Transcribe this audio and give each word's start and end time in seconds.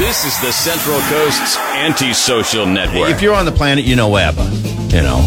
This 0.00 0.24
is 0.24 0.40
the 0.40 0.50
Central 0.50 0.98
Coast's 1.02 1.56
antisocial 1.74 2.64
network. 2.64 3.10
If 3.10 3.20
you're 3.20 3.34
on 3.34 3.44
the 3.44 3.52
planet, 3.52 3.84
you 3.84 3.96
know 3.96 4.16
ABBA. 4.16 4.42
You 4.96 5.02
know. 5.02 5.18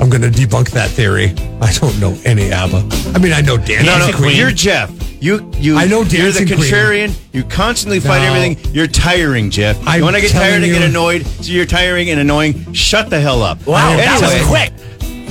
I'm 0.00 0.08
going 0.08 0.22
to 0.22 0.28
debunk 0.30 0.70
that 0.70 0.88
theory. 0.90 1.34
I 1.60 1.72
don't 1.72 1.98
know 2.00 2.16
any 2.24 2.52
ABBA. 2.52 3.12
I 3.14 3.18
mean, 3.18 3.32
I 3.32 3.40
know 3.40 3.56
Dancing 3.56 3.86
No, 3.86 3.98
no, 4.10 4.16
Queen. 4.16 4.36
you're 4.36 4.50
Jeff. 4.52 4.90
You, 5.22 5.50
you. 5.56 5.76
I 5.76 5.86
know 5.86 6.04
Dancing 6.04 6.20
You're 6.20 6.32
the 6.32 6.38
Dancing 6.40 6.56
Queen. 6.58 6.70
contrarian. 6.72 7.14
You 7.32 7.44
constantly 7.44 7.98
fight 8.00 8.18
No. 8.26 8.34
everything. 8.34 8.74
You're 8.74 8.86
tiring, 8.86 9.50
Jeff. 9.50 9.78
I'm 9.86 9.98
you 9.98 10.04
want 10.04 10.14
to 10.16 10.22
get 10.22 10.30
telling 10.30 10.48
tired 10.48 10.62
and 10.62 10.66
you. 10.66 10.72
get 10.78 10.82
annoyed, 10.88 11.26
so 11.26 11.50
you're 11.52 11.66
tiring 11.66 12.10
and 12.10 12.20
annoying. 12.20 12.72
Shut 12.72 13.10
the 13.10 13.20
hell 13.20 13.42
up. 13.42 13.66
Wow, 13.66 13.96
that 13.96 14.20
was 14.20 14.30
Anyway. 14.32 14.48
quick. 14.48 14.72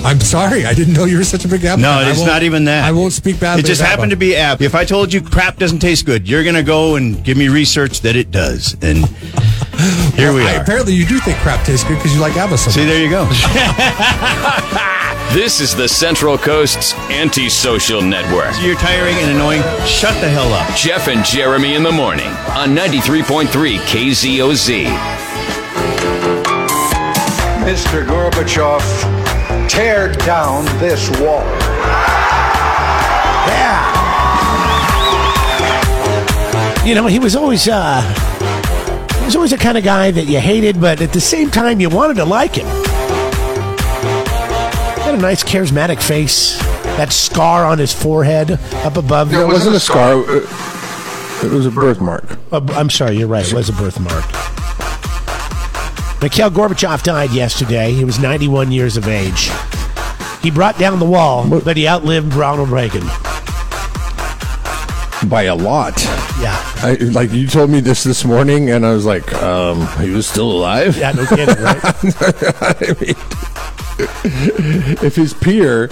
I'm 0.06 0.20
sorry. 0.20 0.66
I 0.66 0.74
didn't 0.74 0.94
know 0.94 1.06
you 1.06 1.18
were 1.18 1.24
such 1.24 1.46
a 1.46 1.48
big 1.48 1.64
ABBA. 1.64 1.82
No, 1.82 2.00
fan. 2.00 2.10
It's 2.12 2.20
won't- 2.20 2.44
even 2.44 2.66
that. 2.66 2.84
I 2.84 2.92
won't 2.92 3.14
speak 3.14 3.40
badly. 3.40 3.62
It 3.64 3.66
just 3.66 3.82
of 3.82 3.88
happened 3.88 4.12
to 4.12 4.18
be 4.18 4.36
app. 4.36 4.62
If 4.62 4.76
I 4.76 4.84
told 4.86 5.14
you 5.14 5.22
crap 5.22 5.58
doesn't 5.58 5.80
taste 5.80 6.06
good, 6.06 6.28
you're 6.28 6.44
gonna 6.44 6.62
go 6.64 6.96
and 6.96 7.24
give 7.24 7.38
me 7.38 7.48
research 7.48 8.02
that 8.02 8.16
it 8.16 8.30
does. 8.32 8.76
And 8.82 9.06
here 10.16 10.34
we 10.34 10.44
I- 10.44 10.58
are. 10.58 10.62
apparently, 10.62 10.94
you 10.94 11.06
do 11.06 11.20
think 11.20 11.38
crap 11.40 11.66
tastes 11.66 11.88
good 11.88 11.96
because 11.98 12.14
you 12.14 12.20
like 12.22 12.36
ABBA 12.36 12.58
so 12.58 12.72
See, 12.72 12.82
much. 12.82 12.90
there 12.90 13.04
you 13.04 13.10
go. 13.10 13.28
This 15.34 15.62
is 15.62 15.74
the 15.76 15.88
Central 15.90 16.38
Coast's 16.38 16.94
antisocial 17.10 18.04
network. 18.04 18.54
you're 18.62 18.76
tiring 18.76 19.16
and 19.16 19.32
annoying. 19.32 19.64
Shut 19.88 20.14
the 20.22 20.30
hell 20.30 20.54
up. 20.54 20.76
Jeff 20.76 21.08
and 21.08 21.26
Jeremy 21.26 21.74
in 21.74 21.82
the 21.82 21.92
morning 21.92 22.28
on 22.56 22.76
93.3 22.76 23.48
KZOZ. 23.80 24.86
Mr. 27.66 28.06
Gorbachev, 28.06 28.82
tear 29.70 30.12
down 30.14 30.66
this 30.80 31.10
wall. 31.20 31.44
Yeah. 33.48 34.04
You 36.86 36.96
know, 36.96 37.08
he 37.08 37.20
was 37.20 37.36
always 37.36 37.68
uh, 37.68 38.02
he 39.20 39.26
was 39.26 39.36
always 39.36 39.52
the 39.52 39.58
kind 39.58 39.78
of 39.78 39.84
guy 39.84 40.12
that 40.12 40.26
you 40.26 40.40
hated, 40.40 40.82
but 40.82 41.02
at 41.02 41.14
the 41.14 41.22
same 41.22 41.50
time 41.50 41.80
you 41.80 41.90
wanted 41.90 42.16
to 42.16 42.26
like 42.26 42.56
him. 42.56 42.68
Had 45.04 45.16
a 45.16 45.18
nice 45.18 45.44
charismatic 45.44 46.02
face. 46.02 46.58
That 46.98 47.12
scar 47.12 47.66
on 47.66 47.80
his 47.80 47.94
forehead 47.94 48.52
up 48.52 48.98
above. 48.98 49.34
It 49.34 49.46
wasn't 49.48 49.76
a 49.76 49.80
scar. 49.80 50.20
It 50.28 50.44
it 51.44 51.52
was 51.52 51.66
a 51.66 51.72
birthmark. 51.72 52.38
Uh, 52.52 52.62
I'm 52.72 52.90
sorry, 52.90 53.18
you're 53.18 53.28
right. 53.28 53.46
It 53.46 53.54
was 53.54 53.68
a 53.68 53.74
birthmark. 53.74 54.24
Mikhail 56.24 56.50
Gorbachev 56.50 57.04
died 57.04 57.32
yesterday. 57.32 57.92
He 57.92 58.06
was 58.06 58.18
91 58.18 58.72
years 58.72 58.96
of 58.96 59.10
age. 59.10 59.52
He 60.42 60.52
brought 60.52 60.80
down 60.80 60.98
the 61.00 61.06
wall, 61.06 61.46
but 61.60 61.76
he 61.76 61.86
outlived 61.86 62.34
Ronald 62.34 62.70
Reagan. 62.70 63.06
By 65.30 65.44
a 65.44 65.54
lot. 65.54 66.02
Yeah. 66.40 66.56
I, 66.78 66.98
like 67.12 67.34
you 67.34 67.46
told 67.46 67.72
me 67.72 67.82
this 67.82 68.06
this 68.06 68.24
morning, 68.24 68.70
and 68.70 68.86
I 68.86 68.94
was 68.94 69.06
like, 69.06 69.34
um, 69.34 69.86
he 70.02 70.12
was 70.12 70.26
still 70.26 70.50
alive. 70.50 70.98
Yeah, 70.98 71.12
no 71.12 71.26
kidding, 71.26 71.62
right? 71.62 71.82
I 71.84 72.96
mean, 73.02 73.16
if 75.06 75.18
his 75.18 75.34
peer 75.34 75.90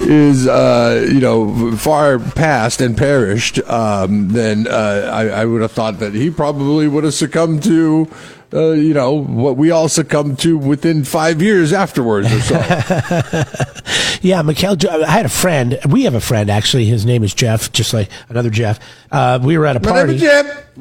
is, 0.00 0.48
uh, 0.48 1.06
you 1.08 1.20
know, 1.20 1.76
far 1.76 2.18
past 2.18 2.80
and 2.80 2.96
perished, 2.96 3.60
um, 3.68 4.30
then 4.30 4.66
uh, 4.66 5.10
I, 5.12 5.28
I 5.28 5.44
would 5.44 5.62
have 5.62 5.70
thought 5.70 6.00
that 6.00 6.12
he 6.12 6.28
probably 6.28 6.88
would 6.88 7.04
have 7.04 7.14
succumbed 7.14 7.62
to, 7.64 8.08
uh, 8.52 8.70
you 8.70 8.94
know, 8.94 9.12
what 9.12 9.56
we 9.56 9.70
all 9.70 9.88
succumbed 9.88 10.38
to 10.40 10.58
within 10.58 11.04
five 11.04 11.40
years 11.40 11.72
afterwards 11.72 12.32
or 12.32 12.40
so. 12.40 13.44
Yeah, 14.22 14.42
Mikhail. 14.42 14.76
I 14.90 15.10
had 15.10 15.24
a 15.24 15.30
friend. 15.30 15.78
We 15.88 16.04
have 16.04 16.14
a 16.14 16.20
friend 16.20 16.50
actually. 16.50 16.84
His 16.84 17.06
name 17.06 17.22
is 17.24 17.32
Jeff, 17.32 17.72
just 17.72 17.94
like 17.94 18.10
another 18.28 18.50
Jeff. 18.50 18.78
Uh, 19.10 19.38
we 19.42 19.56
were 19.56 19.64
at 19.66 19.76
a 19.76 19.80
party. 19.80 20.18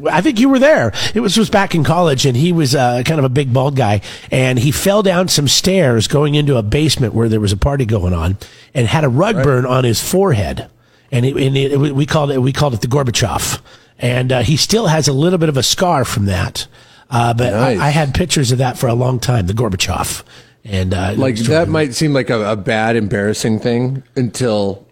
I 0.09 0.21
think 0.21 0.39
you 0.39 0.49
were 0.49 0.59
there. 0.59 0.91
It 1.15 1.21
was 1.21 1.37
was 1.37 1.49
back 1.49 1.73
in 1.73 1.83
college, 1.83 2.25
and 2.25 2.35
he 2.35 2.51
was 2.51 2.75
uh, 2.75 3.03
kind 3.05 3.17
of 3.17 3.25
a 3.25 3.29
big 3.29 3.53
bald 3.53 3.75
guy, 3.77 4.01
and 4.29 4.59
he 4.59 4.71
fell 4.71 5.03
down 5.03 5.29
some 5.29 5.47
stairs 5.47 6.07
going 6.07 6.35
into 6.35 6.57
a 6.57 6.63
basement 6.63 7.13
where 7.13 7.29
there 7.29 7.39
was 7.39 7.53
a 7.53 7.57
party 7.57 7.85
going 7.85 8.13
on, 8.13 8.37
and 8.73 8.87
had 8.87 9.05
a 9.05 9.09
rug 9.09 9.41
burn 9.41 9.65
on 9.65 9.85
his 9.85 10.02
forehead, 10.02 10.69
and, 11.11 11.25
it, 11.25 11.35
and 11.37 11.55
it, 11.58 11.77
we 11.77 12.05
called 12.05 12.31
it 12.31 12.39
we 12.39 12.52
called 12.52 12.73
it 12.73 12.81
the 12.81 12.87
Gorbachev, 12.87 13.61
and 13.97 14.31
uh, 14.33 14.41
he 14.41 14.58
still 14.58 14.87
has 14.87 15.08
a 15.08 15.13
little 15.13 15.39
bit 15.39 15.49
of 15.49 15.55
a 15.58 15.63
scar 15.63 16.03
from 16.03 16.25
that. 16.25 16.67
Uh, 17.09 17.33
but 17.33 17.52
Nice. 17.52 17.80
I, 17.80 17.87
I 17.87 17.89
had 17.89 18.14
pictures 18.14 18.52
of 18.52 18.59
that 18.59 18.77
for 18.77 18.87
a 18.87 18.93
long 18.93 19.20
time, 19.20 19.47
the 19.47 19.53
Gorbachev, 19.53 20.23
and 20.64 20.93
uh, 20.93 21.14
like 21.17 21.36
that 21.37 21.64
of- 21.64 21.70
might 21.70 21.93
seem 21.95 22.14
like 22.14 22.30
a, 22.30 22.52
a 22.52 22.55
bad, 22.55 22.95
embarrassing 22.95 23.59
thing 23.59 24.03
until 24.15 24.86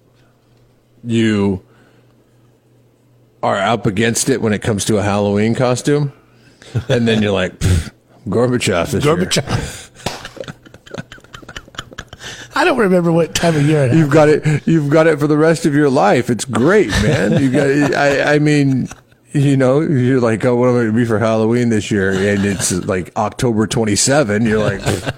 you 1.04 1.64
are 3.44 3.58
up 3.58 3.86
against 3.86 4.30
it 4.30 4.42
when 4.42 4.52
it 4.52 4.64
comes 4.64 4.84
to 4.86 4.98
a 4.98 5.04
Halloween 5.04 5.54
costume, 5.54 6.12
and 6.90 7.08
then 7.08 7.22
you're 7.22 7.32
like, 7.32 7.58
Gorbachev 8.28 8.94
is 8.96 9.04
here." 9.04 9.16
Gorbachev. 9.16 9.84
I 12.56 12.66
don't 12.66 12.80
remember 12.80 13.12
what 13.12 13.36
time 13.36 13.56
of 13.56 13.68
year 13.68 13.84
it 13.86 13.94
You've 13.94 14.10
got 14.10 14.30
it. 14.30 14.66
You've 14.68 14.90
got 14.90 15.06
it 15.06 15.20
for 15.20 15.28
the 15.28 15.38
rest 15.38 15.68
of 15.68 15.76
your 15.76 15.92
life. 15.92 16.32
It's 16.32 16.44
great, 16.46 16.90
man. 16.90 17.40
You 17.40 17.52
got. 17.52 17.68
I. 17.96 18.34
I 18.36 18.40
mean. 18.40 18.90
You 19.34 19.58
know, 19.58 19.82
you're 19.82 20.22
like, 20.22 20.44
oh, 20.46 20.56
what 20.56 20.70
am 20.70 20.76
I 20.76 20.78
going 20.80 20.88
to 20.88 20.94
be 20.94 21.06
for 21.06 21.20
Halloween 21.20 21.70
this 21.70 21.92
year? 21.92 22.12
And 22.12 22.46
it's 22.46 22.72
like 22.86 23.12
October 23.18 23.68
27. 23.68 24.46
You're 24.46 24.60
like, 24.60 24.82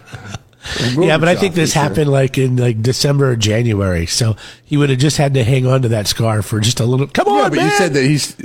Yeah, 0.97 1.17
but 1.17 1.27
I 1.29 1.35
think 1.35 1.55
this 1.55 1.73
here. 1.73 1.81
happened 1.83 2.11
like 2.11 2.37
in 2.37 2.57
like 2.57 2.81
December 2.81 3.31
or 3.31 3.35
January, 3.35 4.05
so 4.05 4.35
he 4.65 4.77
would 4.77 4.89
have 4.89 4.99
just 4.99 5.17
had 5.17 5.33
to 5.35 5.43
hang 5.43 5.65
on 5.65 5.81
to 5.83 5.87
that 5.89 6.05
scar 6.05 6.41
for 6.41 6.59
just 6.59 6.79
a 6.79 6.85
little. 6.85 7.07
Come 7.07 7.27
on, 7.27 7.37
Yeah, 7.37 7.49
but 7.49 7.55
man! 7.55 7.65
you 7.65 7.71
said 7.71 7.93
that 7.93 8.03
he's 8.03 8.35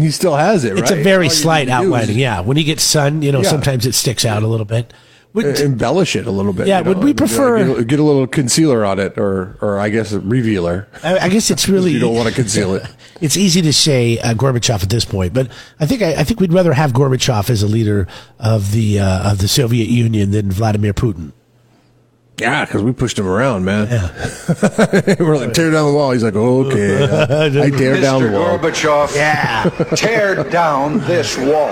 he 0.00 0.10
still 0.10 0.36
has 0.36 0.64
it, 0.64 0.72
right? 0.74 0.78
it's 0.82 0.90
a 0.92 1.02
very 1.02 1.26
All 1.26 1.30
slight 1.30 1.64
do 1.66 1.72
is 1.72 1.74
outlining. 1.74 2.18
Yeah, 2.18 2.40
when 2.40 2.56
he 2.56 2.64
gets 2.64 2.82
sun, 2.82 3.20
you 3.20 3.30
know, 3.32 3.42
Yeah. 3.42 3.50
sometimes 3.50 3.84
it 3.84 3.94
sticks 3.94 4.24
out 4.24 4.42
a 4.42 4.46
little 4.46 4.64
bit. 4.64 4.92
Would- 5.44 5.60
embellish 5.60 6.16
it 6.16 6.26
a 6.26 6.30
little 6.30 6.52
bit. 6.52 6.66
Yeah, 6.66 6.78
you 6.78 6.84
know, 6.84 6.88
would 6.90 7.04
we 7.04 7.10
and, 7.10 7.18
prefer- 7.18 7.66
get, 7.66 7.78
a, 7.78 7.84
get 7.84 8.00
a 8.00 8.02
little 8.02 8.26
concealer 8.26 8.84
on 8.84 8.98
it, 8.98 9.18
or 9.18 9.56
or 9.60 9.78
I 9.78 9.90
guess 9.90 10.12
a 10.12 10.20
revealer. 10.20 10.88
I, 11.04 11.18
I 11.18 11.28
guess 11.28 11.50
it's 11.50 11.68
really 11.74 11.92
you 11.92 11.98
don't 12.00 12.14
want 12.14 12.28
to 12.28 12.34
conceal 12.42 12.74
it. 12.74 12.86
It's 13.20 13.36
easy 13.36 13.62
to 13.62 13.72
say 13.72 14.18
uh, 14.18 14.34
Gorbachev 14.34 14.82
at 14.82 14.90
this 14.90 15.04
point, 15.04 15.32
but 15.34 15.48
I 15.78 15.86
think 15.86 16.02
I, 16.02 16.14
I 16.14 16.24
think 16.24 16.40
we'd 16.40 16.52
rather 16.52 16.72
have 16.72 16.92
Gorbachev 16.92 17.50
as 17.50 17.62
a 17.62 17.66
leader 17.66 18.08
of 18.38 18.72
the 18.72 18.98
uh, 18.98 19.30
of 19.32 19.38
the 19.38 19.48
Soviet 19.48 19.88
Union 19.88 20.30
than 20.30 20.50
Vladimir 20.50 20.92
Putin. 20.94 21.32
Yeah, 22.38 22.66
because 22.66 22.82
we 22.82 22.92
pushed 22.92 23.18
him 23.18 23.26
around, 23.26 23.64
man. 23.64 23.88
Yeah. 23.88 25.16
We're 25.18 25.38
like 25.38 25.54
tear 25.54 25.70
down 25.70 25.86
the 25.86 25.92
wall. 25.94 26.10
He's 26.12 26.22
like, 26.22 26.34
okay, 26.36 27.02
uh, 27.02 27.44
I 27.64 27.70
tear 27.70 27.98
down 27.98 28.22
the 28.22 28.28
Mr. 28.28 28.32
wall. 28.32 28.58
Gorbachev, 28.58 29.14
Yeah, 29.16 29.70
tear 29.96 30.44
down 30.44 30.98
this 31.00 31.36
wall. 31.38 31.70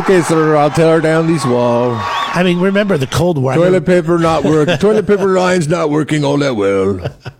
Okay, 0.00 0.22
sir, 0.22 0.56
I'll 0.56 0.70
tear 0.70 1.00
down 1.00 1.28
this 1.28 1.44
walls. 1.46 2.00
I 2.34 2.42
mean, 2.42 2.60
remember 2.60 2.98
the 2.98 3.06
Cold 3.06 3.38
War? 3.38 3.54
Toilet 3.54 3.86
paper 3.86 4.18
not 4.18 4.42
work. 4.42 4.68
Toilet 4.80 5.06
paper 5.06 5.28
line's 5.28 5.68
not 5.68 5.88
working 5.88 6.24
all 6.24 6.36
that 6.38 6.56
well. 6.56 6.98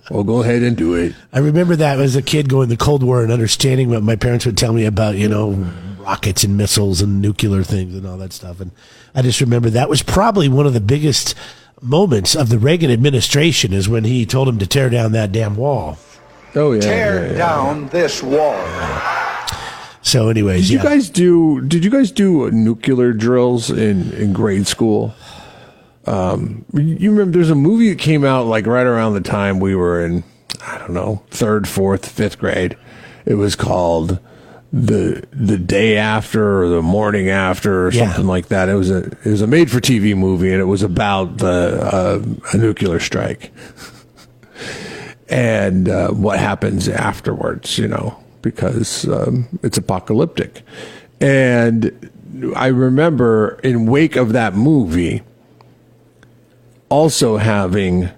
Well, 0.09 0.23
go 0.23 0.43
ahead 0.43 0.63
and 0.63 0.77
do 0.77 0.95
it. 0.95 1.15
I 1.33 1.41
remember 1.41 1.75
that 1.77 1.99
as 1.99 2.15
a 2.15 2.23
kid 2.23 2.49
going 2.49 2.69
the 2.69 2.77
Cold 2.77 3.03
War 3.03 3.23
and 3.23 3.33
understanding 3.33 3.91
what 3.91 4.05
my 4.05 4.15
parents 4.15 4.47
would 4.47 4.57
tell 4.57 4.73
me 4.73 4.85
about, 4.85 5.17
you 5.17 5.29
know, 5.29 5.51
rockets 5.99 6.45
and 6.45 6.57
missiles 6.57 7.01
and 7.01 7.21
nuclear 7.21 7.65
things 7.65 7.95
and 7.97 8.07
all 8.07 8.19
that 8.19 8.33
stuff. 8.33 8.61
And 8.61 8.71
I 9.17 9.23
just 9.23 9.41
remember 9.41 9.69
that 9.71 9.89
was 9.89 10.03
probably 10.03 10.49
one 10.49 10.67
of 10.67 10.75
the 10.75 10.81
biggest 10.81 11.35
moments 11.83 12.37
of 12.37 12.49
the 12.49 12.59
Reagan 12.59 12.91
administration 12.91 13.73
is 13.73 13.89
when 13.89 14.05
he 14.05 14.25
told 14.25 14.49
him 14.49 14.59
to 14.59 14.67
tear 14.67 14.91
down 14.91 15.11
that 15.13 15.33
damn 15.33 15.57
wall. 15.57 15.99
Oh 16.55 16.73
yeah. 16.73 16.81
Tear 16.81 17.25
yeah, 17.27 17.33
yeah. 17.33 17.39
down 17.39 17.89
this 17.89 18.23
wall. 18.23 18.55
So, 20.05 20.29
anyways, 20.29 20.69
Did 20.69 20.75
you 20.75 20.79
guys 20.83 21.09
do? 21.11 21.61
Did 21.63 21.83
you 21.85 21.91
guys 21.91 22.11
do 22.13 22.51
nuclear 22.51 23.13
drills 23.13 23.71
in 23.71 24.13
in 24.13 24.33
grade 24.33 24.67
school? 24.67 25.15
Um, 26.07 26.65
you 26.75 27.11
remember 27.11 27.39
there's 27.39 27.49
a 27.51 27.55
movie 27.55 27.89
that 27.89 27.99
came 27.99 28.25
out 28.25 28.47
like 28.47 28.67
right 28.67 28.87
around 28.87 29.15
the 29.15 29.23
time 29.23 29.59
we 29.61 29.75
were 29.75 30.05
in, 30.05 30.23
I 30.67 30.77
don't 30.77 30.93
know, 30.93 31.23
third, 31.31 31.67
fourth, 31.67 32.07
fifth 32.07 32.39
grade. 32.39 32.77
It 33.25 33.35
was 33.35 33.57
called 33.57 34.19
the 34.71 35.25
the 35.33 35.57
day 35.57 35.97
after 35.97 36.63
or 36.63 36.69
the 36.69 36.83
morning 36.83 37.31
after 37.31 37.87
or 37.87 37.91
Yeah. 37.91 38.09
something 38.09 38.27
like 38.27 38.49
that. 38.49 38.69
It 38.69 38.75
was 38.75 38.91
a 38.91 39.05
it 39.05 39.25
was 39.27 39.41
a 39.41 39.47
made 39.47 39.71
for 39.71 39.81
TV 39.81 40.15
movie 40.15 40.53
and 40.53 40.61
it 40.61 40.67
was 40.67 40.83
about 40.83 41.39
the 41.39 41.79
uh, 41.81 42.23
a 42.53 42.57
nuclear 42.59 43.01
strike 43.01 43.51
and 45.31 45.89
uh, 45.89 46.11
what 46.11 46.39
happens 46.39 46.89
afterwards, 46.91 47.79
you 47.79 47.89
know, 47.89 48.19
because 48.45 49.09
um, 49.09 49.49
it's 49.63 49.79
apocalyptic. 49.79 50.63
And 51.21 52.11
I 52.55 52.69
remember 52.69 53.59
in 53.65 53.87
wake 53.87 54.15
of 54.15 54.33
that 54.35 54.55
movie 54.55 55.23
also 56.91 57.39
having 57.39 58.11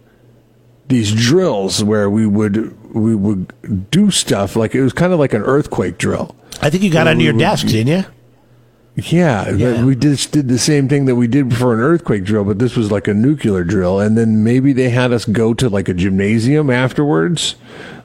these 0.88 1.12
drills 1.12 1.82
where 1.82 2.10
we 2.10 2.26
would 2.26 2.94
we 2.94 3.14
would 3.14 3.90
do 3.90 4.10
stuff 4.10 4.56
like 4.56 4.74
it 4.74 4.82
was 4.82 4.92
kind 4.92 5.12
of 5.12 5.18
like 5.18 5.32
an 5.32 5.42
earthquake 5.42 5.98
drill. 5.98 6.34
I 6.60 6.70
think 6.70 6.82
you 6.82 6.90
got 6.90 7.06
under 7.06 7.22
your 7.22 7.32
desk, 7.32 7.66
didn't 7.66 7.88
you? 7.88 8.04
Yeah, 8.98 9.50
Yeah. 9.50 9.84
we 9.84 9.94
just 9.94 10.32
did 10.32 10.48
the 10.48 10.58
same 10.58 10.88
thing 10.88 11.04
that 11.04 11.16
we 11.16 11.26
did 11.26 11.54
for 11.54 11.74
an 11.74 11.80
earthquake 11.80 12.24
drill, 12.24 12.44
but 12.44 12.58
this 12.58 12.76
was 12.76 12.90
like 12.90 13.06
a 13.06 13.12
nuclear 13.12 13.62
drill. 13.62 14.00
And 14.00 14.16
then 14.16 14.42
maybe 14.42 14.72
they 14.72 14.88
had 14.88 15.12
us 15.12 15.26
go 15.26 15.52
to 15.52 15.68
like 15.68 15.90
a 15.90 15.92
gymnasium 15.94 16.70
afterwards. 16.70 17.56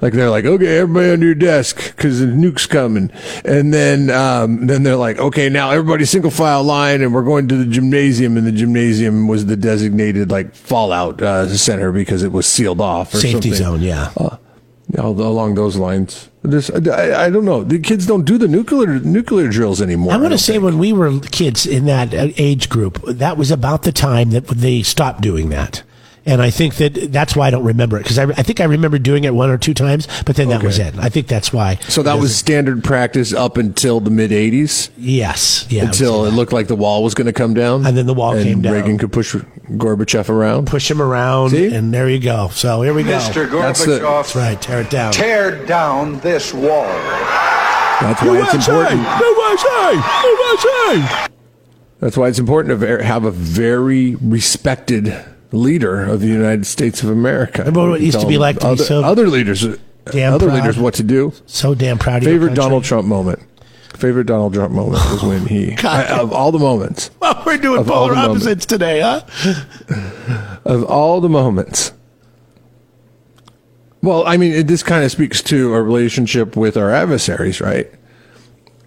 Like 0.01 0.11
they're 0.11 0.29
like, 0.29 0.43
okay, 0.43 0.79
everybody 0.79 1.11
under 1.11 1.27
your 1.27 1.35
desk 1.35 1.95
because 1.95 2.19
the 2.19 2.25
nuke's 2.27 2.65
coming. 2.65 3.09
And 3.45 3.73
then, 3.73 4.09
um, 4.09 4.67
then 4.67 4.83
they're 4.83 4.97
like, 4.97 5.17
okay, 5.17 5.47
now 5.47 5.71
everybody 5.71 6.03
single 6.03 6.29
file 6.31 6.63
line 6.63 7.01
and 7.01 7.13
we're 7.13 7.23
going 7.23 7.47
to 7.47 7.55
the 7.55 7.65
gymnasium. 7.71 8.35
And 8.35 8.45
the 8.45 8.51
gymnasium 8.51 9.29
was 9.29 9.45
the 9.45 9.55
designated 9.55 10.29
like 10.29 10.53
fallout 10.53 11.21
uh, 11.21 11.47
center 11.55 11.93
because 11.93 12.21
it 12.21 12.33
was 12.33 12.45
sealed 12.45 12.81
off 12.81 13.13
or 13.13 13.19
Safety 13.19 13.51
something. 13.51 13.53
zone, 13.53 13.81
yeah. 13.81 14.11
Al- 14.17 15.11
along 15.21 15.55
those 15.55 15.77
lines. 15.77 16.27
This, 16.43 16.71
I, 16.71 17.25
I 17.25 17.29
don't 17.29 17.45
know. 17.45 17.63
The 17.63 17.77
kids 17.77 18.07
don't 18.07 18.25
do 18.25 18.37
the 18.39 18.47
nuclear 18.47 18.99
nuclear 18.99 19.47
drills 19.47 19.79
anymore. 19.79 20.13
I 20.13 20.17
want 20.17 20.31
to 20.31 20.39
say 20.39 20.53
think. 20.53 20.63
when 20.63 20.79
we 20.79 20.91
were 20.91 21.19
kids 21.19 21.67
in 21.67 21.85
that 21.85 22.13
uh, 22.13 22.29
age 22.35 22.67
group, 22.67 22.99
that 23.03 23.37
was 23.37 23.51
about 23.51 23.83
the 23.83 23.91
time 23.91 24.31
that 24.31 24.47
they 24.47 24.81
stopped 24.81 25.21
doing 25.21 25.49
that. 25.49 25.83
And 26.23 26.39
I 26.39 26.51
think 26.51 26.75
that 26.75 27.11
that's 27.11 27.35
why 27.35 27.47
I 27.47 27.49
don't 27.49 27.63
remember 27.63 27.97
it 27.97 28.03
because 28.03 28.19
I, 28.19 28.25
I 28.25 28.43
think 28.43 28.59
I 28.59 28.65
remember 28.65 28.99
doing 28.99 29.23
it 29.23 29.33
one 29.33 29.49
or 29.49 29.57
two 29.57 29.73
times, 29.73 30.07
but 30.23 30.35
then 30.35 30.49
that 30.49 30.61
was 30.61 30.77
it. 30.77 30.93
I 30.99 31.09
think 31.09 31.25
that's 31.27 31.51
why. 31.51 31.75
So 31.89 32.03
that 32.03 32.19
was 32.19 32.35
standard 32.35 32.83
practice 32.83 33.33
up 33.33 33.57
until 33.57 33.99
the 33.99 34.11
mid 34.11 34.29
'80s, 34.29 34.91
yes, 34.97 35.65
yeah. 35.71 35.85
Until 35.85 36.25
it 36.25 36.31
looked 36.33 36.53
like 36.53 36.67
the 36.67 36.75
wall 36.75 37.03
was 37.03 37.15
going 37.15 37.25
to 37.25 37.33
come 37.33 37.55
down, 37.55 37.87
And 37.87 37.97
then 37.97 38.05
the 38.05 38.13
wall 38.13 38.33
and 38.33 38.43
came 38.43 38.61
down. 38.61 38.73
Reagan 38.73 38.99
could 38.99 39.11
push 39.11 39.33
Gorbachev 39.35 40.29
around. 40.29 40.67
push 40.67 40.91
him 40.91 41.01
around, 41.01 41.51
See? 41.51 41.73
and 41.73 41.91
there 41.91 42.07
you 42.07 42.19
go. 42.19 42.49
So 42.49 42.83
here 42.83 42.93
we 42.93 43.01
go. 43.03 43.17
Mr. 43.17 43.49
That's 43.49 43.83
the- 43.83 43.99
Gorbachev, 43.99 44.01
That's 44.01 44.35
right. 44.35 44.61
Tear 44.61 44.81
it 44.81 44.89
down. 44.91 45.13
tear 45.13 45.65
down 45.65 46.19
this 46.19 46.53
wall. 46.53 46.83
That's 48.01 48.21
why 48.21 48.41
it's 48.41 48.53
important. 48.67 49.01
USA, 49.01 49.93
USA. 50.23 51.27
That's 51.99 52.17
why 52.17 52.27
it's 52.29 52.39
important 52.39 52.79
to 52.79 53.03
have 53.03 53.25
a 53.25 53.31
very 53.31 54.15
respected 54.15 55.13
leader 55.51 56.03
of 56.03 56.21
the 56.21 56.27
United 56.27 56.65
States 56.65 57.03
of 57.03 57.09
America. 57.09 57.59
Remember 57.59 57.89
what 57.91 58.01
it 58.01 58.05
used 58.05 58.19
to 58.21 58.27
be 58.27 58.37
like 58.37 58.59
to 58.59 58.71
be 58.75 58.77
so 58.77 59.03
other 59.03 59.27
leaders, 59.27 59.65
damn 60.05 60.33
other 60.33 60.47
proud? 60.47 60.55
leaders, 60.59 60.77
what 60.79 60.93
to 60.95 61.03
do. 61.03 61.33
So 61.45 61.75
damn 61.75 61.97
proud 61.97 62.17
of 62.17 62.23
Favorite. 62.23 62.53
Donald 62.55 62.83
Trump 62.83 63.07
moment. 63.07 63.39
Favorite 63.95 64.25
Donald 64.25 64.53
Trump 64.53 64.73
moment 64.73 65.03
was 65.11 65.21
when 65.23 65.45
he, 65.45 65.75
I- 65.83 66.07
of 66.19 66.31
all 66.33 66.51
the 66.51 66.57
moments, 66.59 67.11
Well, 67.19 67.43
we're 67.45 67.57
doing 67.57 67.83
polar 67.85 68.09
the 68.11 68.15
moments. 68.15 68.45
opposites 68.45 68.65
today, 68.65 69.01
huh? 69.01 69.21
of 70.65 70.83
all 70.85 71.21
the 71.21 71.29
moments. 71.29 71.91
Well, 74.01 74.25
I 74.25 74.37
mean, 74.37 74.53
it, 74.53 74.67
this 74.67 74.81
kind 74.81 75.03
of 75.03 75.11
speaks 75.11 75.43
to 75.43 75.73
our 75.73 75.83
relationship 75.83 76.55
with 76.55 76.75
our 76.77 76.89
adversaries, 76.91 77.61
right? 77.61 77.91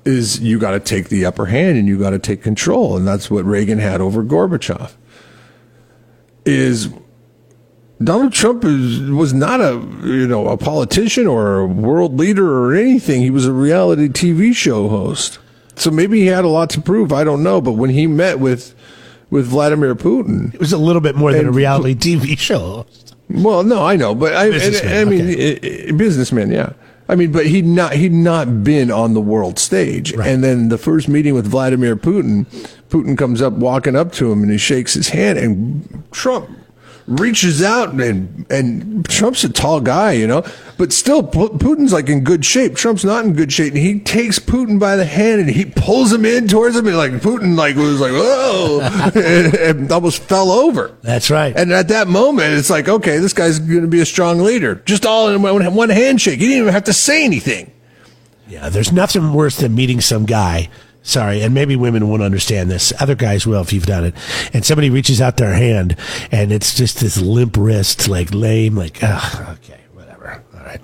Is 0.05 0.41
you 0.41 0.59
got 0.59 0.73
to 0.73 0.81
take 0.81 1.09
the 1.09 1.25
upper 1.25 1.47
hand 1.47 1.79
and 1.79 1.87
you 1.87 1.99
got 1.99 2.11
to 2.11 2.19
take 2.19 2.43
control, 2.43 2.97
and 2.97 3.07
that's 3.07 3.31
what 3.31 3.45
Reagan 3.45 3.79
had 3.79 4.01
over 4.01 4.25
Gorbachev. 4.25 4.93
Is 6.45 6.89
Donald 8.03 8.33
Trump 8.33 8.65
is, 8.65 9.01
was 9.11 9.33
not 9.33 9.61
a 9.61 9.73
you 10.05 10.27
know 10.27 10.49
a 10.49 10.57
politician 10.57 11.27
or 11.27 11.61
a 11.61 11.67
world 11.67 12.19
leader 12.19 12.47
or 12.53 12.75
anything. 12.75 13.23
He 13.23 13.31
was 13.31 13.47
a 13.47 13.53
reality 13.53 14.09
TV 14.09 14.55
show 14.55 14.89
host. 14.89 15.39
So 15.77 15.91
maybe 15.91 16.21
he 16.21 16.27
had 16.27 16.45
a 16.45 16.49
lot 16.49 16.71
to 16.71 16.81
prove. 16.81 17.13
I 17.13 17.25
don't 17.25 17.43
know. 17.43 17.61
But 17.61 17.73
when 17.73 17.91
he 17.91 18.07
met 18.07 18.39
with 18.41 18.75
with 19.31 19.47
Vladimir 19.47 19.95
Putin, 19.95 20.53
It 20.55 20.61
was 20.61 20.73
a 20.73 20.79
little 20.79 21.01
bit 21.01 21.17
more 21.17 21.33
than 21.33 21.47
a 21.47 21.51
reality 21.53 21.95
TV 21.95 22.39
show. 22.39 22.87
well, 23.31 23.63
no, 23.65 23.85
I 23.85 23.97
know, 23.97 24.15
but 24.15 24.35
I, 24.35 24.47
and, 24.49 24.77
I 24.87 25.05
mean, 25.05 25.31
okay. 25.31 25.87
i- 25.87 25.89
i- 25.89 25.93
businessman, 25.93 26.51
yeah. 26.53 26.75
I 27.09 27.15
mean, 27.17 27.33
but 27.33 27.47
he'd 27.47 27.67
not 27.67 27.95
he'd 27.95 28.13
not 28.13 28.65
been 28.65 28.91
on 28.91 29.15
the 29.15 29.21
world 29.21 29.59
stage. 29.59 30.15
Right. 30.15 30.29
And 30.29 30.43
then 30.43 30.69
the 30.69 30.79
first 30.79 31.09
meeting 31.09 31.35
with 31.35 31.47
Vladimir 31.47 31.97
Putin, 31.97 32.47
Putin 32.89 33.17
comes 33.19 33.43
up 33.43 33.53
walking 33.55 33.95
up 33.95 34.13
to 34.13 34.33
him 34.33 34.43
and 34.43 34.51
he 34.51 34.59
shakes 34.59 34.95
his 34.95 35.09
hand, 35.11 35.39
and 35.39 36.03
Trump 36.13 36.49
reaches 37.07 37.63
out 37.63 37.93
and 37.93 38.47
and 38.51 39.07
Trump's 39.09 39.45
a 39.45 39.49
tall 39.49 39.81
guy, 39.81 40.13
you 40.13 40.27
know, 40.27 40.43
but 40.79 40.93
still 40.93 41.23
Pu- 41.23 41.59
Putin's 41.59 41.93
like 41.93 42.09
in 42.09 42.25
good 42.25 42.45
shape. 42.45 42.77
Trump's 42.77 43.05
not 43.05 43.25
in 43.25 43.35
good 43.35 43.53
shape, 43.53 43.75
and 43.75 43.83
he 43.83 44.01
takes 44.01 44.39
Putin 44.39 44.79
by 44.79 44.97
the 44.97 45.05
hand 45.05 45.41
and 45.41 45.51
he 45.51 45.65
pulls 45.65 46.13
him 46.13 46.25
in 46.25 46.49
towards 46.49 46.77
him, 46.77 46.87
and 46.87 46.97
like 46.97 47.13
Putin 47.13 47.57
like 47.57 47.77
was 47.77 48.01
like 48.01 48.13
whoa, 48.13 48.81
and, 49.15 49.55
and 49.55 49.93
almost 49.93 50.23
fell 50.23 50.51
over. 50.51 50.97
That's 51.03 51.31
right. 51.31 51.55
And 51.57 51.73
at 51.73 51.89
that 51.89 52.09
moment, 52.09 52.55
it's 52.55 52.71
like, 52.71 52.89
okay, 52.89 53.19
this 53.19 53.33
guy's 53.33 53.59
going 53.59 53.83
to 53.83 53.89
be 53.89 54.01
a 54.01 54.07
strong 54.07 54.41
leader. 54.41 54.77
Just 54.87 55.05
all 55.07 55.29
in 55.29 55.43
one, 55.43 55.75
one 55.75 55.91
handshake. 55.91 56.39
He 56.39 56.47
didn't 56.47 56.63
even 56.63 56.73
have 56.73 56.85
to 56.85 56.93
say 56.93 57.25
anything. 57.25 57.71
Yeah, 58.49 58.69
there's 58.69 58.93
nothing 58.93 59.33
worse 59.33 59.57
than 59.57 59.75
meeting 59.75 60.01
some 60.01 60.27
guy. 60.27 60.69
Sorry, 61.07 61.43
and 61.43 61.53
maybe 61.53 61.77
women 61.77 62.09
won't 62.09 62.23
understand 62.23 62.71
this. 62.71 62.91
Other 62.99 63.15
guys 63.15 63.47
will 63.47 63.61
if 63.61 63.75
you've 63.75 63.85
done 63.85 64.05
it. 64.05 64.15
And 64.55 64.65
somebody 64.65 64.89
reaches 64.89 65.21
out 65.21 65.37
their 65.37 65.53
hand, 65.53 65.99
and 66.33 66.51
it's 66.51 66.75
just 66.75 66.99
this 66.99 67.21
limp 67.21 67.59
wrist, 67.59 68.09
like 68.09 68.33
lame, 68.33 68.75
like, 68.75 69.01
ugh, 69.03 69.59
okay, 69.59 69.81
whatever. 69.93 70.43
All 70.55 70.61
right. 70.61 70.81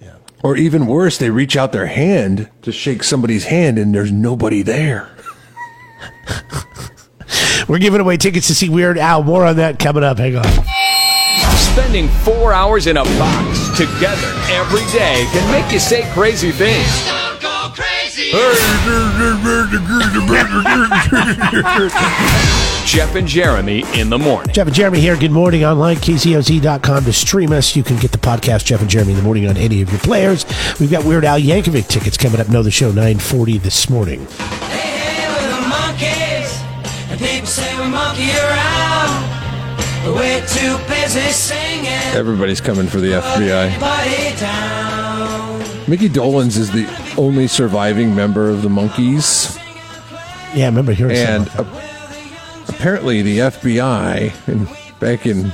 Yeah. 0.00 0.14
Or 0.44 0.56
even 0.56 0.86
worse, 0.86 1.18
they 1.18 1.30
reach 1.30 1.56
out 1.56 1.72
their 1.72 1.86
hand 1.86 2.48
to 2.62 2.70
shake 2.70 3.02
somebody's 3.02 3.46
hand 3.46 3.76
and 3.76 3.92
there's 3.92 4.12
nobody 4.12 4.62
there. 4.62 5.10
We're 7.68 7.80
giving 7.80 8.00
away 8.00 8.18
tickets 8.18 8.46
to 8.46 8.54
see 8.54 8.68
Weird 8.68 8.98
Al. 8.98 9.24
More 9.24 9.44
on 9.44 9.56
that 9.56 9.80
coming 9.80 10.04
up. 10.04 10.18
Hang 10.18 10.36
on. 10.36 10.44
Spending 11.56 12.06
four 12.08 12.52
hours 12.52 12.86
in 12.86 12.98
a 12.98 13.02
box 13.02 13.76
together 13.76 14.32
every 14.50 14.84
day 14.92 15.26
can 15.32 15.50
make 15.50 15.72
you 15.72 15.80
say 15.80 16.08
crazy 16.12 16.52
things. 16.52 17.23
Jeff 22.84 23.14
and 23.14 23.28
Jeremy 23.28 23.84
in 23.94 24.10
the 24.10 24.18
morning. 24.18 24.52
Jeff 24.52 24.66
and 24.66 24.74
Jeremy 24.74 24.98
here. 24.98 25.16
Good 25.16 25.30
morning 25.30 25.64
online, 25.64 25.96
kzoz.com 25.98 27.04
to 27.04 27.12
stream 27.12 27.52
us. 27.52 27.76
You 27.76 27.84
can 27.84 27.96
get 27.98 28.10
the 28.10 28.18
podcast 28.18 28.64
Jeff 28.64 28.80
and 28.80 28.90
Jeremy 28.90 29.12
in 29.12 29.18
the 29.18 29.22
morning 29.22 29.46
on 29.46 29.56
any 29.56 29.82
of 29.82 29.90
your 29.90 30.00
players. 30.00 30.44
We've 30.80 30.90
got 30.90 31.04
Weird 31.04 31.24
Al 31.24 31.38
Yankovic 31.38 31.86
tickets 31.86 32.16
coming 32.16 32.40
up. 32.40 32.48
Know 32.48 32.64
the 32.64 32.72
show 32.72 32.88
940 32.88 33.58
this 33.58 33.88
morning. 33.88 34.26
Hey, 34.26 34.78
hey, 34.78 35.28
we're 35.28 35.48
the 35.48 35.62
Monkees, 35.68 36.60
and 37.12 37.20
people 37.20 37.46
say 37.46 37.72
we 37.80 37.88
monkey 37.88 38.30
around. 38.32 39.30
But 40.04 40.14
we're 40.16 40.44
too 40.46 40.76
busy 40.88 41.30
singing. 41.30 41.86
Everybody's 42.16 42.60
coming 42.60 42.88
for 42.88 42.98
the 42.98 43.12
FBI. 43.12 43.78
Mickey 45.86 46.08
Dolenz 46.08 46.56
is 46.56 46.70
the 46.70 46.86
only 47.18 47.46
surviving 47.46 48.14
member 48.14 48.48
of 48.48 48.62
the 48.62 48.68
Monkees. 48.70 49.54
Yeah, 50.54 50.64
I 50.64 50.68
remember 50.68 50.92
hearing 50.92 51.16
And 51.16 51.46
something. 51.48 51.76
apparently 52.68 53.20
the 53.20 53.38
FBI, 53.38 54.48
in, 54.48 54.66
back 54.98 55.26
in, 55.26 55.52